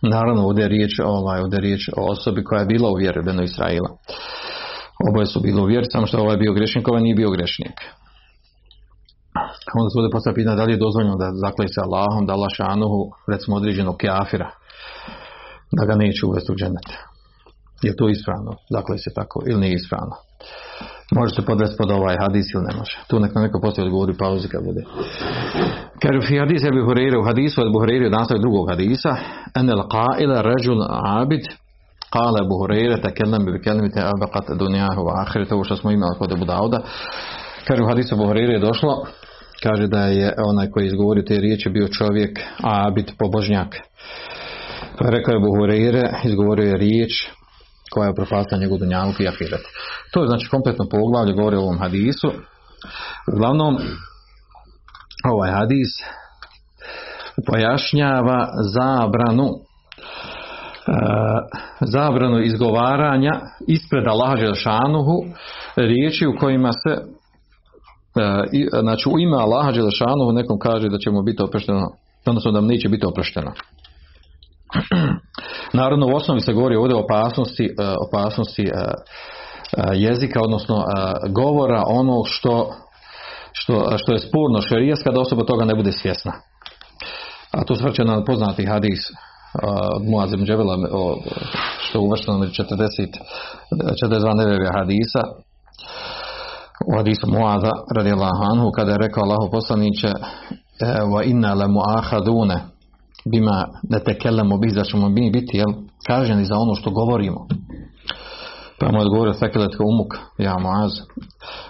Naravno 0.13 0.47
ovdje 0.47 0.63
je 0.63 0.69
riječ, 0.69 1.01
ovaj, 1.05 1.41
ovdje 1.41 1.57
je 1.57 1.61
riječ 1.61 1.89
o 1.97 2.11
osobi 2.11 2.45
koja 2.45 2.61
je 2.61 2.67
bila 2.67 2.91
u 2.91 2.95
vjeri 2.95 3.21
Israila. 3.45 3.89
Oboje 5.09 5.27
su 5.27 5.41
bili 5.41 5.61
u 5.63 5.65
vjeri, 5.65 5.87
samo 5.93 6.07
što 6.07 6.19
ovaj 6.19 6.37
bio 6.37 6.53
grešnik, 6.53 6.89
ovaj 6.89 7.03
nije 7.03 7.15
bio 7.15 7.31
grešnik. 7.31 7.77
Onda 9.79 9.89
se 9.91 9.99
ovdje 9.99 10.15
postavlja 10.15 10.39
pitanje 10.41 10.57
da 10.57 10.65
li 10.65 10.73
je 10.73 10.85
dozvoljeno 10.87 11.17
da 11.23 11.29
zakleje 11.45 11.69
se 11.69 11.81
Allahom, 11.87 12.27
da 12.27 12.33
Allah 12.33 12.53
šanuhu, 12.61 13.01
recimo 13.33 13.57
određenog 13.57 13.97
kafira, 14.05 14.51
da 15.77 15.83
ga 15.89 15.95
neće 16.03 16.27
uvesti 16.27 16.53
u 16.53 16.59
dženet. 16.61 16.89
Je 17.83 17.97
to 17.99 18.09
ispravno? 18.09 18.53
Dakle 18.77 18.99
se 18.99 19.11
tako 19.19 19.37
ili 19.49 19.61
nije 19.61 19.75
ispravno? 19.75 20.15
Može 21.19 21.35
se 21.35 21.47
podvesti 21.51 21.77
pod 21.81 21.91
ovaj 21.91 22.17
hadis 22.25 22.47
ili 22.55 22.65
ne 22.69 22.75
može. 22.79 22.97
Tu 23.09 23.21
nek 23.21 23.33
neko 23.35 23.61
poslije 23.61 23.85
odgovori 23.87 24.15
pauzi 24.23 24.49
kad 24.49 24.65
bude. 24.65 24.83
Kaže 26.03 26.19
fi 26.29 26.39
hadis 26.39 26.63
Ebu 26.65 26.81
Hureyre 26.89 27.19
u 27.19 27.27
hadisu 27.29 27.61
od 27.61 27.73
Hureyre 27.73 28.11
nastavak 28.11 28.41
drugog 28.43 28.65
hadisa 28.71 29.13
en 29.59 29.71
el 29.71 29.83
qaila 29.97 30.39
ređul 30.51 30.81
abid 31.21 31.45
Kale 32.11 32.39
Ebu 32.45 32.55
Hureyre 32.61 33.03
tekelem 33.03 33.45
bi 33.45 33.63
kelimite 33.63 34.01
abakat 34.01 34.59
dunjahu 34.59 35.01
wa 35.09 35.15
ahiret 35.23 35.53
ovo 35.53 35.65
što 35.65 35.77
smo 35.77 35.91
imali 35.91 36.19
kod 36.19 36.33
Ebu 36.33 36.45
Dauda. 36.45 36.79
Kaže 37.67 37.83
u 37.83 37.89
hadisu 37.89 38.15
Ebu 38.15 38.25
Hureyre 38.25 38.53
je 38.53 38.67
došlo 38.69 39.07
kaže 39.63 39.87
da 39.87 40.01
je 40.01 40.35
onaj 40.47 40.71
koji 40.71 40.87
izgovorio 40.87 41.23
te 41.23 41.41
riječi 41.41 41.71
bio 41.71 41.89
čovjek 41.89 42.41
abid 42.63 43.11
pobožnjak. 43.19 43.77
Pa 44.99 45.11
rekao 45.11 45.33
je 45.33 45.37
Ebu 45.37 45.47
Hureyre 45.47 46.15
izgovorio 46.25 46.69
je 46.71 46.77
riječ 46.77 47.13
koja 47.93 48.07
je 48.07 48.15
propastila 48.15 48.61
njegov 48.61 48.79
dunjaluk 48.79 49.21
i 49.21 49.29
ahiret. 49.29 49.61
To 50.13 50.23
je 50.23 50.27
znači 50.27 50.49
kompletno 50.49 50.89
poglavlje 50.91 51.33
govori 51.33 51.57
o 51.57 51.61
ovom 51.61 51.79
hadisu. 51.79 52.33
Uglavnom, 53.33 53.77
ovaj 55.33 55.51
hadis 55.51 55.89
pojašnjava 57.47 58.49
zabranu 58.75 59.47
e, 59.47 59.61
zabranu 61.81 62.41
izgovaranja 62.41 63.41
ispred 63.67 64.07
Allaha 64.07 64.37
Želešanuhu 64.37 65.25
riječi 65.77 66.27
u 66.27 66.37
kojima 66.41 66.73
se 66.73 66.91
e, 66.91 67.03
znači 68.81 69.09
u 69.09 69.19
ime 69.19 69.37
Allaha 69.37 69.73
Želešanuhu 69.73 70.33
nekom 70.33 70.59
kaže 70.59 70.89
da 70.89 70.99
će 70.99 71.11
mu 71.11 71.23
biti 71.23 71.43
oprošteno 71.43 71.91
odnosno 72.27 72.53
da 72.53 72.61
mu 72.61 72.67
neće 72.67 72.89
biti 72.89 73.07
oprošteno 73.07 73.53
Naravno, 75.73 76.07
u 76.07 76.17
osnovi 76.17 76.41
se 76.41 76.53
govori 76.53 76.77
ovdje 76.77 76.97
o 76.97 77.01
opasnosti, 77.01 77.65
e, 77.65 77.71
opasnosti 78.09 78.71
jezika, 79.95 80.41
odnosno 80.43 80.85
govora 81.29 81.83
ono 81.87 82.25
što, 82.25 82.71
što, 83.53 83.99
što 83.99 84.13
je 84.13 84.19
spurno 84.19 84.61
šerijaska 84.61 85.11
da 85.11 85.21
osoba 85.21 85.45
toga 85.45 85.65
ne 85.65 85.75
bude 85.75 85.93
svjesna. 85.93 86.33
A 87.53 87.65
to 87.65 87.75
svrće 87.75 88.05
na 88.05 88.25
poznati 88.25 88.67
hadis 88.67 89.11
od 89.97 90.09
Muazim 90.09 90.45
Džebela 90.45 90.77
što 91.79 91.99
je 91.99 92.05
uvršteno 92.05 92.39
među 92.39 92.63
40 92.63 93.19
42 93.73 94.37
nevevija 94.37 94.71
hadisa 94.79 95.23
u 96.87 96.97
hadisu 96.97 97.27
Muaza 97.31 97.71
radijallahu 97.97 98.43
anhu 98.53 98.71
kada 98.71 98.93
je 98.93 98.99
rekao 98.99 99.23
Allahu 99.23 99.51
poslaniće 99.51 100.09
wa 101.13 101.25
inna 101.25 101.55
la 101.55 101.67
muahadune 101.67 102.61
bima 103.31 103.67
ne 103.91 103.99
tekelemo 104.05 104.59
bi 104.59 104.73
da 104.75 104.85
ćemo 104.85 105.09
mi 105.09 105.31
biti 105.31 105.57
jel, 105.57 105.73
kaženi 106.07 106.45
za 106.45 106.55
ono 106.57 106.75
što 106.75 106.91
govorimo. 106.91 107.47
Pa 108.79 108.93
mu 108.93 108.99
je 108.99 109.03
odgovorio 109.03 109.33
Fekelet 109.33 109.75
umuk, 109.81 110.15
ja 110.39 110.59
Muaz. 110.59 110.93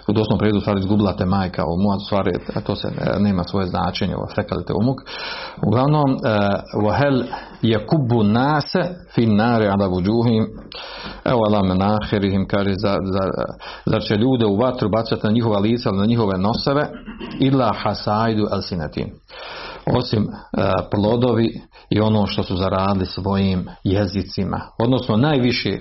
U 0.07 0.13
doslovnom 0.13 0.39
prijedu 0.39 0.59
stvari 0.59 0.79
izgubila 0.79 1.13
te 1.13 1.25
majka, 1.25 1.65
u 1.65 1.81
Muaz 1.81 2.01
stvari, 2.05 2.31
to 2.65 2.75
se 2.75 2.87
e, 2.87 3.19
nema 3.19 3.43
svoje 3.43 3.67
značenje, 3.67 4.15
u 4.15 4.27
Fekelet 4.35 4.69
umuk. 4.81 5.01
Uglavnom, 5.67 6.17
vahel 6.83 7.23
je 7.61 7.87
kubu 7.87 8.23
nase 8.23 8.81
fin 9.15 9.35
nare 9.35 9.67
ala 9.67 9.87
vuđuhim, 9.87 10.47
evo 11.25 11.39
ala 11.47 11.63
menahirihim, 11.63 12.47
kaže, 12.47 12.71
za, 12.73 12.97
za, 13.03 13.29
zar 13.85 14.01
će 14.01 14.15
ljude 14.15 14.45
u 14.45 14.57
vatru 14.57 14.89
bacati 14.89 15.25
na 15.27 15.31
njihova 15.31 15.59
lica, 15.59 15.91
na 15.91 16.05
njihove 16.05 16.37
noseve, 16.37 16.89
ila 17.39 17.73
hasaidu 17.83 18.47
al 18.51 18.61
sinatin 18.61 19.11
osim 19.95 20.23
e, 20.23 20.71
plodovi 20.91 21.61
i 21.89 21.99
ono 21.99 22.27
što 22.27 22.43
su 22.43 22.57
zaradili 22.57 23.05
svojim 23.05 23.69
jezicima. 23.83 24.61
Odnosno 24.79 25.17
najviše 25.17 25.79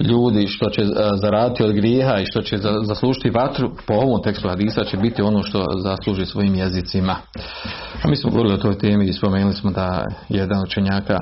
ljudi 0.00 0.46
što 0.46 0.70
će 0.70 0.82
e, 0.82 0.86
zaraditi 1.14 1.62
od 1.62 1.72
grijeha 1.72 2.18
i 2.18 2.26
što 2.26 2.42
će 2.42 2.56
zaslužiti 2.82 3.30
vatru 3.30 3.70
po 3.86 3.94
ovom 3.94 4.22
tekstu 4.22 4.48
hadisa 4.48 4.84
će 4.84 4.96
biti 4.96 5.22
ono 5.22 5.42
što 5.42 5.66
zasluži 5.78 6.26
svojim 6.26 6.54
jezicima. 6.54 7.16
A 8.04 8.08
mi 8.08 8.16
smo 8.16 8.30
govorili 8.30 8.54
o 8.54 8.62
toj 8.62 8.78
temi 8.78 9.08
i 9.08 9.12
spomenuli 9.12 9.54
smo 9.54 9.70
da 9.70 10.06
jedan 10.28 10.62
učenjaka 10.62 11.18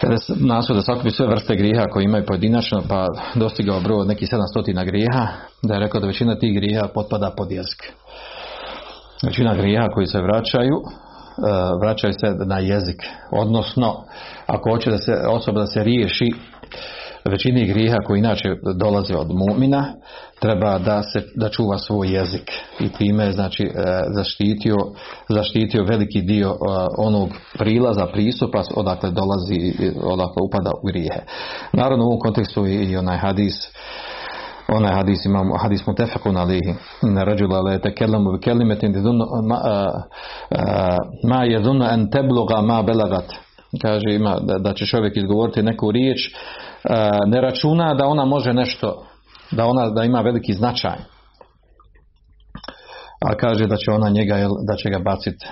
kada 0.00 0.16
nastoji 0.36 0.76
da 0.76 0.82
sakupi 0.82 1.10
sve 1.10 1.26
vrste 1.26 1.56
grijeha 1.56 1.84
koje 1.84 2.04
imaju 2.04 2.24
pojedinačno, 2.26 2.82
pa 2.88 3.06
dostigao 3.34 3.80
broj 3.80 4.00
od 4.00 4.06
nekih 4.06 4.28
700 4.56 4.84
grijeha, 4.84 5.26
da 5.62 5.74
je 5.74 5.80
rekao 5.80 6.00
da 6.00 6.06
većina 6.06 6.38
tih 6.38 6.54
grijeha 6.54 6.88
potpada 6.94 7.34
pod 7.36 7.50
jezik 7.50 7.92
većina 9.26 9.54
grijeha 9.54 9.88
koji 9.88 10.06
se 10.06 10.20
vraćaju 10.20 10.76
e, 10.76 10.88
vraćaju 11.80 12.12
se 12.12 12.34
na 12.46 12.58
jezik. 12.58 13.02
Odnosno 13.30 14.04
ako 14.46 14.70
hoće 14.70 14.90
da 14.90 14.98
se 14.98 15.12
osoba 15.28 15.60
da 15.60 15.66
se 15.66 15.84
riješi 15.84 16.30
većini 17.24 17.66
grijeha 17.66 17.96
koji 18.06 18.18
inače 18.18 18.48
dolaze 18.74 19.16
od 19.16 19.28
mumina 19.30 19.94
treba 20.40 20.78
da 20.78 21.02
se 21.02 21.22
da 21.34 21.48
čuva 21.48 21.78
svoj 21.78 22.08
jezik. 22.08 22.50
I 22.80 22.88
time 22.88 23.32
znači 23.32 23.62
e, 23.62 23.70
zaštitio, 24.14 24.76
zaštitio 25.28 25.84
veliki 25.84 26.22
dio 26.22 26.48
e, 26.48 26.54
onog 26.98 27.28
prilaza 27.58 28.06
pristupa 28.06 28.62
odakle 28.76 29.10
dolazi 29.10 29.74
odakle 30.02 30.42
upada 30.46 30.70
u 30.82 30.86
grijehe. 30.86 31.20
Naravno 31.72 32.04
u 32.04 32.08
ovom 32.08 32.20
kontekstu 32.20 32.66
i 32.66 32.96
onaj 32.96 33.18
hadis 33.18 33.54
onaj 34.68 34.94
hadis 34.94 35.24
imamo 35.24 35.56
hadis 35.58 35.86
mutefakun 35.86 36.36
alihi 36.36 36.74
na 37.02 37.24
rađula 37.24 37.60
le 37.60 37.78
tekelamu 37.78 38.32
bi 38.32 38.40
kelimetin 38.40 38.94
ma, 39.48 39.58
ma 41.24 41.44
jedunu 41.44 41.84
en 41.84 42.10
tebluga 42.10 42.60
ma 42.60 42.82
belagat 42.82 43.24
kaže 43.82 44.14
ima 44.14 44.38
da, 44.40 44.58
da 44.58 44.74
će 44.74 44.86
čovjek 44.86 45.16
izgovoriti 45.16 45.62
neku 45.62 45.90
riječ 45.90 46.34
ne 47.26 47.40
računa 47.40 47.94
da 47.94 48.06
ona 48.06 48.24
može 48.24 48.52
nešto 48.52 49.04
da 49.50 49.66
ona 49.66 49.90
da 49.90 50.04
ima 50.04 50.20
veliki 50.20 50.52
značaj. 50.52 50.98
A 53.20 53.34
kaže 53.34 53.66
da 53.66 53.76
će 53.76 53.90
ona 53.90 54.08
njega 54.08 54.36
da 54.68 54.76
će 54.76 54.90
ga 54.90 54.98
baciti 54.98 55.46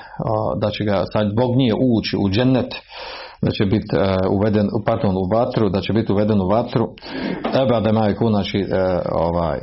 da 0.61 0.71
će 0.71 0.85
ga 0.85 1.05
sad 1.13 1.29
zbog 1.31 1.57
nije 1.57 1.75
ući 1.75 2.17
u 2.17 2.31
džennet 2.31 2.75
da 3.43 3.51
će 3.51 3.65
biti 3.65 3.97
uh, 3.97 4.37
uveden, 4.37 4.69
pardon, 4.87 5.17
u 5.17 5.37
vatru, 5.37 5.69
da 5.69 5.81
će 5.81 5.93
biti 5.93 6.13
uveden 6.13 6.41
u 6.41 6.49
vatru. 6.49 6.89
Eba 7.63 7.81
da 7.81 7.93
majku, 7.93 8.29
znači, 8.29 8.59
uh, 8.59 8.69
ovaj, 9.13 9.59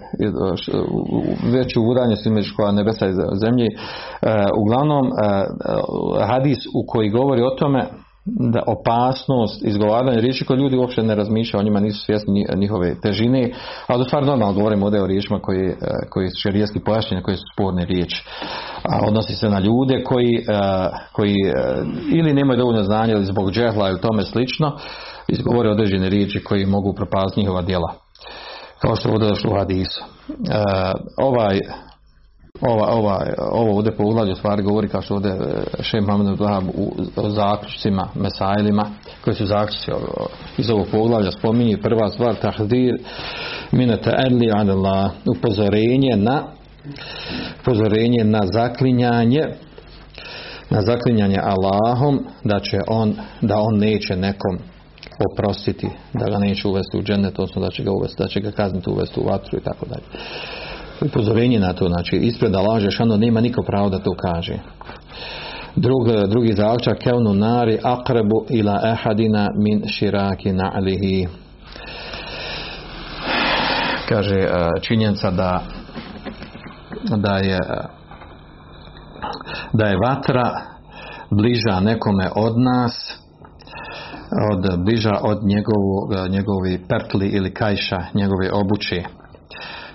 već 1.53 1.75
u 1.77 1.81
među 2.29 2.53
koja 2.55 2.71
nebesa 2.71 3.07
i 3.07 3.13
zemlji. 3.33 3.67
Uh, 3.71 4.29
uglavnom, 4.61 5.11
hadis 6.27 6.57
u 6.75 6.85
koji 6.87 7.09
govori 7.09 7.41
o 7.41 7.55
tome 7.59 7.85
da 8.25 8.63
opasnost 8.67 9.65
izgovaranja 9.65 10.19
riječi 10.19 10.45
koje 10.45 10.57
ljudi 10.57 10.77
uopće 10.77 11.03
ne 11.03 11.15
razmišljaju, 11.15 11.61
o 11.61 11.63
njima 11.63 11.79
nisu 11.79 12.05
svjesni 12.05 12.45
njihove 12.55 12.95
težine, 13.01 13.51
ali 13.87 14.01
u 14.01 14.05
stvari 14.05 14.25
normalno 14.25 14.53
govorimo 14.53 14.85
ovdje 14.85 15.03
o 15.03 15.07
riječima 15.07 15.39
koji, 15.39 15.65
e, 15.67 15.75
koji 16.09 16.29
su 16.29 16.41
šerijetski 16.41 16.79
pojašnjene, 16.79 17.23
koje 17.23 17.37
su 17.37 17.43
sporne 17.53 17.85
riječi. 17.85 18.25
A 18.83 19.07
odnosi 19.07 19.35
se 19.35 19.49
na 19.49 19.59
ljude 19.59 20.03
koji, 20.03 20.33
e, 20.35 20.59
koji 21.11 21.35
e, 21.45 21.83
ili 22.11 22.33
nemaju 22.33 22.57
dovoljno 22.57 22.83
znanja 22.83 23.13
ili 23.13 23.25
zbog 23.25 23.51
džehla 23.51 23.89
ili 23.89 24.01
tome 24.01 24.23
slično, 24.23 24.77
izgovore 25.27 25.69
određene 25.69 26.09
riječi 26.09 26.43
koji 26.43 26.65
mogu 26.65 26.93
propasti 26.93 27.39
njihova 27.39 27.61
djela. 27.61 27.93
Kao 28.81 28.95
što 28.95 29.09
je 29.09 29.15
u 29.47 29.55
hadisu. 29.57 30.03
Ovaj 31.17 31.59
ova, 32.61 32.87
ova, 32.87 33.25
ovo 33.51 33.75
ovdje 33.75 33.95
po 33.95 34.03
uglavlju 34.03 34.35
stvari 34.35 34.63
govori 34.63 34.87
kao 34.87 35.01
što 35.01 35.15
ovdje 35.15 35.31
e, 35.31 35.83
Šem 35.83 36.03
Mohamed 36.03 36.39
u, 36.73 36.91
zaključcima, 37.29 38.07
mesailima, 38.15 38.85
koji 39.23 39.35
su 39.35 39.45
zaključci 39.45 39.91
iz 40.57 40.69
ovog 40.69 40.87
poglavlja 40.91 41.31
spominje 41.31 41.77
prva 41.81 42.09
stvar 42.09 42.35
tahdir 42.35 42.97
minete 43.71 44.11
edli 44.25 44.51
adela 44.55 45.09
upozorenje 45.37 46.15
na 46.15 46.43
upozorenje 47.61 48.23
na 48.23 48.39
zaklinjanje 48.53 49.41
na 50.69 50.81
zaklinjanje 50.81 51.37
Allahom 51.41 52.19
da 52.43 52.59
će 52.59 52.77
on 52.87 53.15
da 53.41 53.55
on 53.57 53.77
neće 53.77 54.15
nekom 54.15 54.57
oprostiti 55.31 55.87
da 56.13 56.29
ga 56.29 56.37
neće 56.37 56.67
uvesti 56.67 56.97
u 56.97 57.03
džennet 57.03 57.39
odnosno 57.39 57.61
da 57.61 57.69
će 57.69 57.83
ga 57.83 57.91
uvesti, 57.91 58.23
da 58.23 58.27
će 58.27 58.39
ga 58.39 58.51
kazniti 58.51 58.89
uvesti 58.89 59.19
u 59.19 59.23
vatru 59.23 59.57
i 59.57 59.63
tako 59.63 59.85
dalje 59.85 60.03
upozorenje 61.01 61.59
na 61.59 61.73
to, 61.73 61.87
znači 61.87 62.15
ispred 62.15 62.51
da 62.51 62.61
laže 62.61 62.91
šano 62.91 63.17
nema 63.17 63.41
niko 63.41 63.61
pravo 63.63 63.89
da 63.89 63.99
to 63.99 64.11
kaže. 64.13 64.59
Drug, 65.75 66.29
drugi 66.29 66.53
zaključak 66.53 66.97
kevnu 66.97 67.33
nari 67.33 67.79
akrebu 67.83 68.45
ila 68.49 68.81
ehadina 68.85 69.47
min 69.55 69.83
širaki 69.87 70.51
na'lihi 70.51 71.27
kaže 74.09 74.39
e, 74.39 74.49
činjenica 74.81 75.31
da 75.31 75.61
da 77.17 77.37
je 77.37 77.59
da 79.73 79.85
je 79.85 79.97
vatra 79.97 80.51
bliža 81.31 81.79
nekome 81.79 82.29
od 82.35 82.53
nas 82.57 83.15
od 84.51 84.83
bliža 84.83 85.13
od 85.21 85.43
njegovu, 85.43 86.29
njegovi 86.29 86.85
pertli 86.89 87.27
ili 87.27 87.53
kajša 87.53 88.01
njegove 88.13 88.51
obuće 88.53 89.03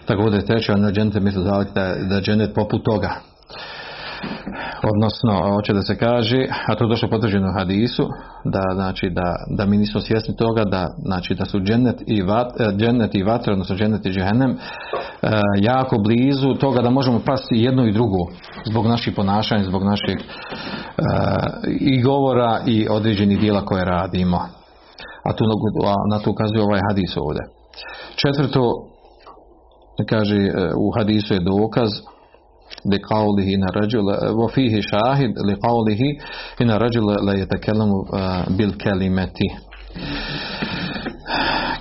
tako 0.07 0.23
bude 0.23 0.41
treća 0.41 0.77
na 0.77 0.93
dženete 0.93 1.21
misli 1.21 1.45
da, 1.45 1.65
da 2.09 2.15
je 2.15 2.23
dženet 2.23 2.55
poput 2.55 2.85
toga. 2.85 3.11
Odnosno, 4.95 5.55
hoće 5.55 5.73
da 5.73 5.83
se 5.83 5.97
kaže, 5.97 6.47
a 6.67 6.75
to 6.75 6.85
je 6.85 6.89
došlo 6.89 7.09
potvrđeno 7.09 7.53
hadisu, 7.59 8.09
da, 8.45 8.63
znači, 8.75 9.11
da, 9.11 9.37
da 9.57 9.67
mi 9.67 9.77
nismo 9.77 10.01
svjesni 10.01 10.37
toga 10.37 10.65
da, 10.65 10.89
znači, 11.05 11.35
da 11.35 11.45
su 11.45 11.61
dženet 11.61 12.03
i, 12.07 12.23
vat, 12.23 12.61
e, 12.61 12.73
dženet 12.77 13.15
i 13.15 13.23
vatra, 13.23 13.53
odnosno 13.53 13.77
dženet 13.77 14.07
i 14.07 14.09
e, 14.09 14.15
jako 15.61 15.99
blizu 15.99 16.55
toga 16.55 16.83
da 16.83 16.91
možemo 16.91 17.21
pasti 17.27 17.55
jedno 17.57 17.87
i 17.87 17.93
drugo 17.93 18.19
zbog 18.65 18.87
naših 18.87 19.13
ponašanja, 19.17 19.65
zbog 19.65 19.85
naših 19.85 20.17
e, 20.17 20.23
i 21.81 22.03
govora 22.03 22.61
i 22.67 22.87
određenih 22.91 23.41
dijela 23.41 23.65
koje 23.65 23.85
radimo. 23.85 24.37
A 25.25 25.33
tu 25.33 25.45
na 26.11 26.19
to 26.19 26.31
ukazuje 26.31 26.63
ovaj 26.63 26.81
hadis 26.89 27.17
ovdje. 27.17 27.43
Četvrto, 28.17 28.73
kaže 30.09 30.37
e, 30.37 30.51
u 30.77 30.91
hadisu 30.97 31.35
je 31.35 31.41
dokaz 31.41 31.91
li 32.85 32.99
qawlihi 32.99 33.59
na 33.59 33.67
rajul 33.75 34.07
wa 34.41 34.49
fihi 34.55 34.83
shahid 34.83 35.31
li 35.47 35.55
qawlihi 35.57 36.09
ina 36.59 36.79
rajul 36.79 37.07
la 37.27 37.35
yatakallamu 37.35 37.99
e, 38.03 38.51
bil 38.57 38.73
kalimati 38.85 39.49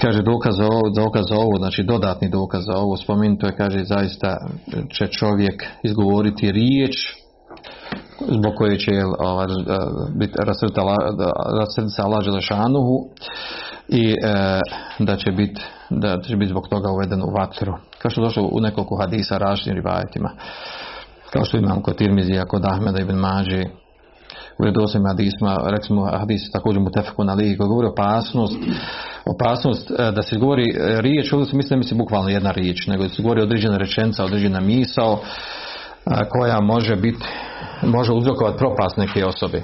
kaže 0.01 0.21
dokaz 0.21 0.55
za 0.55 0.65
ovo, 0.65 0.89
dokaz 0.95 1.23
za 1.29 1.35
ovo, 1.35 1.57
znači 1.57 1.83
dodatni 1.83 2.29
dokaz 2.29 2.63
za 2.65 2.77
ovo, 2.77 2.97
spomenuto 2.97 3.45
je, 3.47 3.55
kaže, 3.55 3.83
zaista 3.83 4.37
će 4.97 5.07
čovjek 5.07 5.63
izgovoriti 5.83 6.51
riječ 6.51 6.95
zbog 8.19 8.53
koje 8.57 8.79
će 8.79 8.91
ovaj, 9.19 9.47
biti 10.15 10.33
rasrdica 11.57 12.03
Allah 12.03 12.23
Želešanuhu 12.23 13.07
i 13.89 14.11
e, 14.11 14.15
da 14.99 15.17
će 15.17 15.31
biti 15.31 15.61
da 15.89 16.21
će 16.21 16.35
biti 16.35 16.49
zbog 16.49 16.67
toga 16.69 16.91
uveden 16.91 17.21
u 17.21 17.31
vatru. 17.39 17.73
Kao 18.03 18.09
što 18.11 18.21
je 18.21 18.25
došlo 18.25 18.49
u 18.51 18.59
nekoliko 18.59 18.95
hadisa 18.95 19.37
različitim 19.37 19.75
rivajetima. 19.75 20.29
Kao 21.33 21.45
što 21.45 21.57
imam 21.57 21.81
kod 21.81 21.97
Tirmizija, 21.97 22.45
kod 22.45 22.65
Ahmeda 22.65 23.01
ibn 23.01 23.15
Mađi, 23.15 23.65
u 24.59 24.65
redosim 24.65 25.05
hadisma, 25.05 25.57
recimo 25.65 26.05
hadis 26.05 26.51
također 26.51 26.81
mu 26.81 26.91
tefeku 26.91 27.23
na 27.23 27.35
koji 27.35 27.55
govori 27.55 27.87
opasnost, 27.87 28.55
opasnost 29.25 29.91
e, 29.91 30.11
da 30.11 30.21
se 30.21 30.37
govori 30.37 30.63
e, 30.63 31.01
riječ, 31.01 31.33
ovdje 31.33 31.45
se 31.45 31.57
mislim 31.57 31.79
da 31.97 32.03
bukvalno 32.03 32.29
jedna 32.29 32.51
riječ, 32.51 32.87
nego 32.87 33.09
se 33.09 33.23
govori 33.23 33.41
određena 33.41 33.77
rečenca, 33.77 34.25
određena 34.25 34.59
misao, 34.59 35.19
koja 36.29 36.61
može 36.61 36.95
biti, 36.95 37.25
može 37.81 38.13
uzrokovati 38.13 38.57
propast 38.57 38.97
neke 38.97 39.25
osobe. 39.25 39.61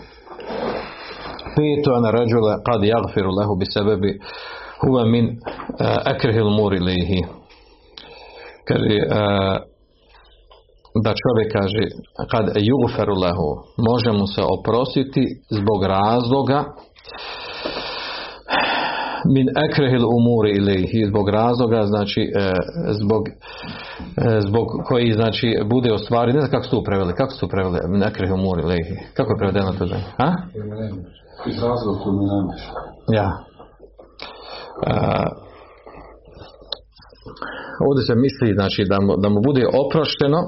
Peto 1.55 1.93
ana 1.97 2.11
rajula 2.11 2.57
qad 2.67 2.81
yaghfiru 2.81 3.31
lahu 3.39 3.55
bi 3.59 3.65
sebebi 3.65 4.19
huwa 4.81 5.11
min 5.11 5.39
akrihil 6.05 6.49
muri 6.49 6.79
Kaže, 8.69 8.97
da 11.03 11.13
čovjek 11.23 11.49
kaže 11.57 11.83
kad 12.31 12.45
yughfaru 12.69 13.15
lahu 13.23 13.49
može 13.89 14.11
mu 14.19 14.27
se 14.27 14.41
oprostiti 14.57 15.23
zbog 15.49 15.83
razloga 15.83 16.59
min 19.35 19.47
ekrehil 19.65 20.05
umuri 20.17 20.51
ili 20.59 21.07
zbog 21.07 21.29
razloga 21.29 21.81
znači 21.85 22.21
e, 22.21 22.51
zbog 23.01 23.23
e, 23.27 24.41
zbog 24.47 24.67
koji 24.87 25.11
znači 25.11 25.47
bude 25.65 25.93
ostvari 25.93 26.33
ne 26.33 26.39
znam 26.39 26.51
kako 26.51 26.63
su 26.63 26.71
to 26.71 26.83
preveli 26.83 27.13
kako 27.13 27.31
su 27.31 27.39
to 27.39 27.47
preveli 27.47 27.79
min 27.87 28.03
ekrehil 28.03 28.35
umuri 28.35 28.61
ili 28.61 28.77
kako 29.13 29.31
je 29.31 29.37
prevedeno 29.37 29.71
to 29.79 29.85
znači 29.85 30.05
a 30.17 30.27
Iz 31.49 31.63
razloga 31.63 31.99
koji 32.03 32.13
mi 32.17 32.25
nemaš. 32.25 32.61
ja 33.13 33.29
A, 34.87 35.25
ovdje 37.87 38.03
se 38.07 38.15
misli 38.15 38.53
znači 38.53 38.81
da 38.91 38.97
mu, 39.05 39.13
da 39.23 39.29
mu 39.29 39.39
bude 39.41 39.63
oprošteno 39.83 40.41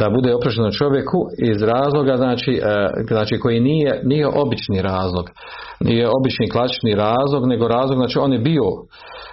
da 0.00 0.10
bude 0.10 0.34
oprošteno 0.34 0.70
čovjeku 0.70 1.18
iz 1.50 1.62
razloga 1.62 2.16
znači, 2.16 2.52
e, 2.52 3.04
znači 3.08 3.38
koji 3.38 3.60
nije, 3.60 4.00
nije 4.04 4.26
obični 4.26 4.82
razlog. 4.82 5.30
Nije 5.80 6.08
obični 6.18 6.50
klasični 6.50 6.94
razlog 6.94 7.46
nego 7.46 7.68
razlog 7.68 7.98
znači 7.98 8.18
on 8.18 8.32
je 8.32 8.38
bio 8.38 8.64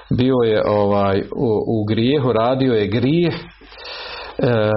bio 0.10 0.36
je 0.46 0.62
ovaj 0.68 1.22
u, 1.36 1.48
u 1.68 1.86
grijehu 1.86 2.34
radio 2.34 2.74
je 2.74 2.88
grijeh 2.88 3.34
e, 3.34 4.72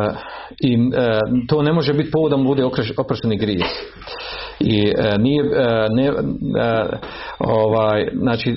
i 0.60 0.74
e, 0.74 1.18
to 1.48 1.62
ne 1.62 1.72
može 1.72 1.94
biti 1.94 2.10
povod 2.10 2.30
da 2.30 2.36
mu 2.36 2.44
bude 2.44 2.64
oprošteni 2.96 3.36
grijeh 3.36 3.66
i 4.60 4.92
e, 4.98 5.18
nije 5.18 5.42
e, 5.42 5.88
ne, 5.90 6.06
e, 6.06 6.12
ovaj 7.38 8.08
znači 8.12 8.56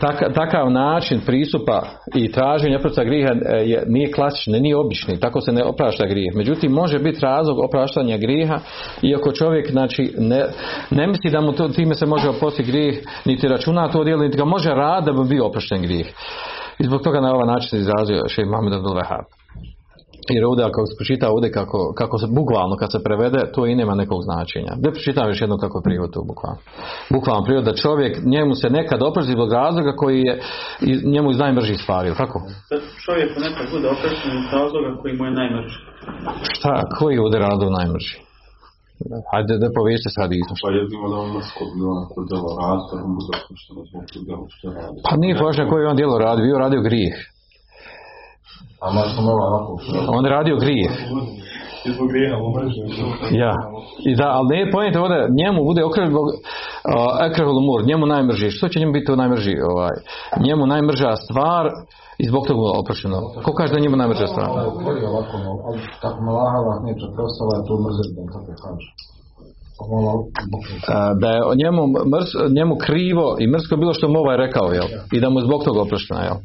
taka- 0.00 0.32
takav 0.32 0.70
način 0.70 1.20
pristupa 1.26 1.82
i 2.14 2.32
traženja 2.32 2.78
oprosta 2.78 3.04
grijeha 3.04 3.32
e, 3.32 3.56
je, 3.56 3.84
nije 3.86 4.12
klasični, 4.12 4.60
nije 4.60 4.76
obični, 4.76 5.20
tako 5.20 5.40
se 5.40 5.52
ne 5.52 5.64
oprašta 5.64 6.06
grijeh. 6.06 6.34
Međutim, 6.36 6.72
može 6.72 6.98
biti 6.98 7.20
razlog 7.20 7.58
opraštanja 7.58 8.18
grijeha 8.18 8.58
iako 9.02 9.32
čovjek 9.32 9.70
znači 9.70 10.14
ne, 10.18 10.44
ne 10.90 11.06
misli 11.06 11.30
da 11.30 11.40
mu 11.40 11.52
to, 11.52 11.68
time 11.68 11.94
se 11.94 12.06
može 12.06 12.28
oprostiti 12.28 12.70
grijeh, 12.70 12.94
niti 13.24 13.48
računa 13.48 13.88
to 13.88 14.04
djelo, 14.04 14.22
niti 14.22 14.38
ga 14.38 14.44
može 14.44 14.70
rad 14.70 15.04
da 15.04 15.12
bi 15.12 15.28
bio 15.28 15.46
oprošten 15.46 15.82
grijeh. 15.82 16.06
I 16.78 16.84
zbog 16.84 17.02
toga 17.02 17.20
na 17.20 17.32
ovaj 17.34 17.46
način 17.46 17.68
se 17.68 17.78
izrazio 17.78 18.28
še 18.28 18.44
Mohamed 18.44 18.72
Abdul. 18.72 19.43
Jer 20.30 20.44
ovdje 20.44 20.64
ako 20.64 20.86
se 20.86 20.94
pročita 20.98 21.30
ovdje 21.30 21.52
kako, 21.52 21.92
kako 22.00 22.18
se 22.18 22.26
bukvalno 22.38 22.76
kad 22.76 22.92
se 22.92 23.02
prevede, 23.06 23.52
to 23.54 23.66
i 23.66 23.74
nema 23.74 23.94
nekog 23.94 24.20
značenja. 24.22 24.72
Da 24.82 24.90
pročitam 24.90 25.28
još 25.28 25.40
jednom 25.40 25.58
kako 25.58 25.78
je 25.78 25.82
prijevod 25.82 26.10
to 26.12 26.20
bukvalno. 26.30 26.58
Bukvalno 27.10 27.44
prijevod 27.44 27.64
da 27.64 27.74
čovjek 27.84 28.12
njemu 28.34 28.54
se 28.54 28.70
nekad 28.70 29.02
oprosti 29.02 29.32
zbog 29.32 29.52
razloga 29.52 29.92
koji 30.02 30.20
je 30.28 30.34
iz- 30.80 31.04
njemu 31.14 31.30
iz 31.30 31.38
najmržih 31.38 31.78
stvari? 31.82 32.08
Da 32.70 32.76
čovjeku 33.06 33.36
nekad 33.46 33.66
bude 33.74 33.86
oprošten 33.94 34.30
iz 34.40 34.46
razloga 34.58 34.90
koji 35.00 35.12
mu 35.18 35.24
je 35.28 35.32
najmrži. 35.40 35.78
Šta, 36.56 36.72
koji 36.98 37.14
je 37.14 37.22
ovdje 37.24 37.38
razlog 37.48 37.70
najmrži? 37.78 38.14
Hajde 39.32 39.54
da 39.62 39.68
povešte 39.78 40.08
sad 40.16 40.28
iznos. 40.40 40.58
Pa 40.64 40.70
jedino 40.78 41.06
da 41.12 41.16
on 41.24 41.30
mrsko 41.36 41.62
bilo 41.76 41.92
neko 42.02 42.18
djelo 42.28 42.50
radi, 42.60 42.82
da 42.88 42.94
on 43.06 43.12
bude 43.18 43.36
zbog 43.88 44.02
tog 44.12 44.22
djela 44.26 44.44
što 44.56 44.66
radi. 44.78 44.98
Pa 45.06 45.12
nije 45.22 45.34
važno 45.44 45.62
koji 45.70 45.80
je 45.82 45.90
on 45.92 45.98
djelo 46.00 46.16
radio, 46.26 46.42
bio 46.48 46.58
radio 46.64 46.80
grijeh. 46.88 47.16
A 47.20 47.22
možda 47.24 47.32
malo 47.34 48.42
ovako 48.42 48.50
što 48.50 48.53
On 50.08 50.24
radio 50.24 50.56
grijeh. 50.56 50.92
Ja. 53.30 53.54
I 54.06 54.16
da, 54.16 54.28
ali 54.36 54.48
ne 54.48 54.70
pojente 54.70 55.00
ovdje, 55.00 55.28
njemu 55.40 55.64
bude 55.64 55.84
okrenut 55.84 56.10
zbog 56.10 57.56
umur, 57.56 57.84
njemu 57.86 58.06
najmrži. 58.06 58.50
Što 58.50 58.68
će 58.68 58.80
njemu 58.80 58.92
biti 58.92 59.06
to 59.06 59.16
najmrži? 59.16 59.54
Ovaj? 59.70 59.94
Njemu 60.46 60.66
najmrža 60.66 61.16
stvar 61.16 61.70
i 62.18 62.24
zbog 62.28 62.46
toga 62.46 62.60
mu 62.60 62.80
oprošteno. 62.80 63.18
Ko 63.44 63.52
kaže 63.52 63.72
da 63.72 63.78
je 63.78 63.82
njemu 63.82 63.96
najmrža 63.96 64.26
stvar? 64.26 64.48
Mrzit 67.84 68.08
da 68.16 68.22
tako 68.32 68.52
kaže. 68.64 68.88
Malo, 69.90 70.24
A, 70.88 71.14
da 71.14 71.28
je 71.28 71.40
o 71.44 71.54
njemu, 71.54 71.82
mrs, 71.86 72.30
njemu 72.56 72.76
krivo 72.76 73.36
i 73.40 73.46
mrsko 73.46 73.76
bilo 73.76 73.94
što 73.94 74.08
mu 74.08 74.18
ovaj 74.18 74.36
rekao, 74.36 74.72
jel? 74.72 74.88
I 75.12 75.20
da 75.20 75.28
mu 75.30 75.40
zbog 75.40 75.64
toga 75.64 75.80
oprošteno, 75.80 76.20
jel? 76.20 76.36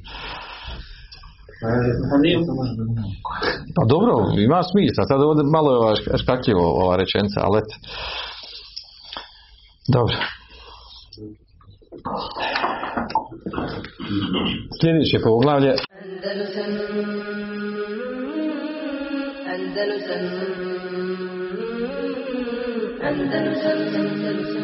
Pa 3.76 3.84
dobro, 3.94 4.14
ima 4.48 4.60
smisla. 4.64 5.04
Sad 5.10 5.22
ovdje 5.22 5.44
malo 5.44 5.90
je 5.90 5.96
škakljivo 6.24 6.66
ova 6.84 6.96
rečenica, 6.96 7.40
ali 7.44 7.58
eto. 7.62 7.76
Dobro. 9.96 10.16
Sljedeće 14.82 15.20
poglavlje 15.24 15.72
Andalusam 16.02 16.72
Andalusam 19.54 20.24
Andalusam 23.04 23.80
Andalusam 23.98 24.59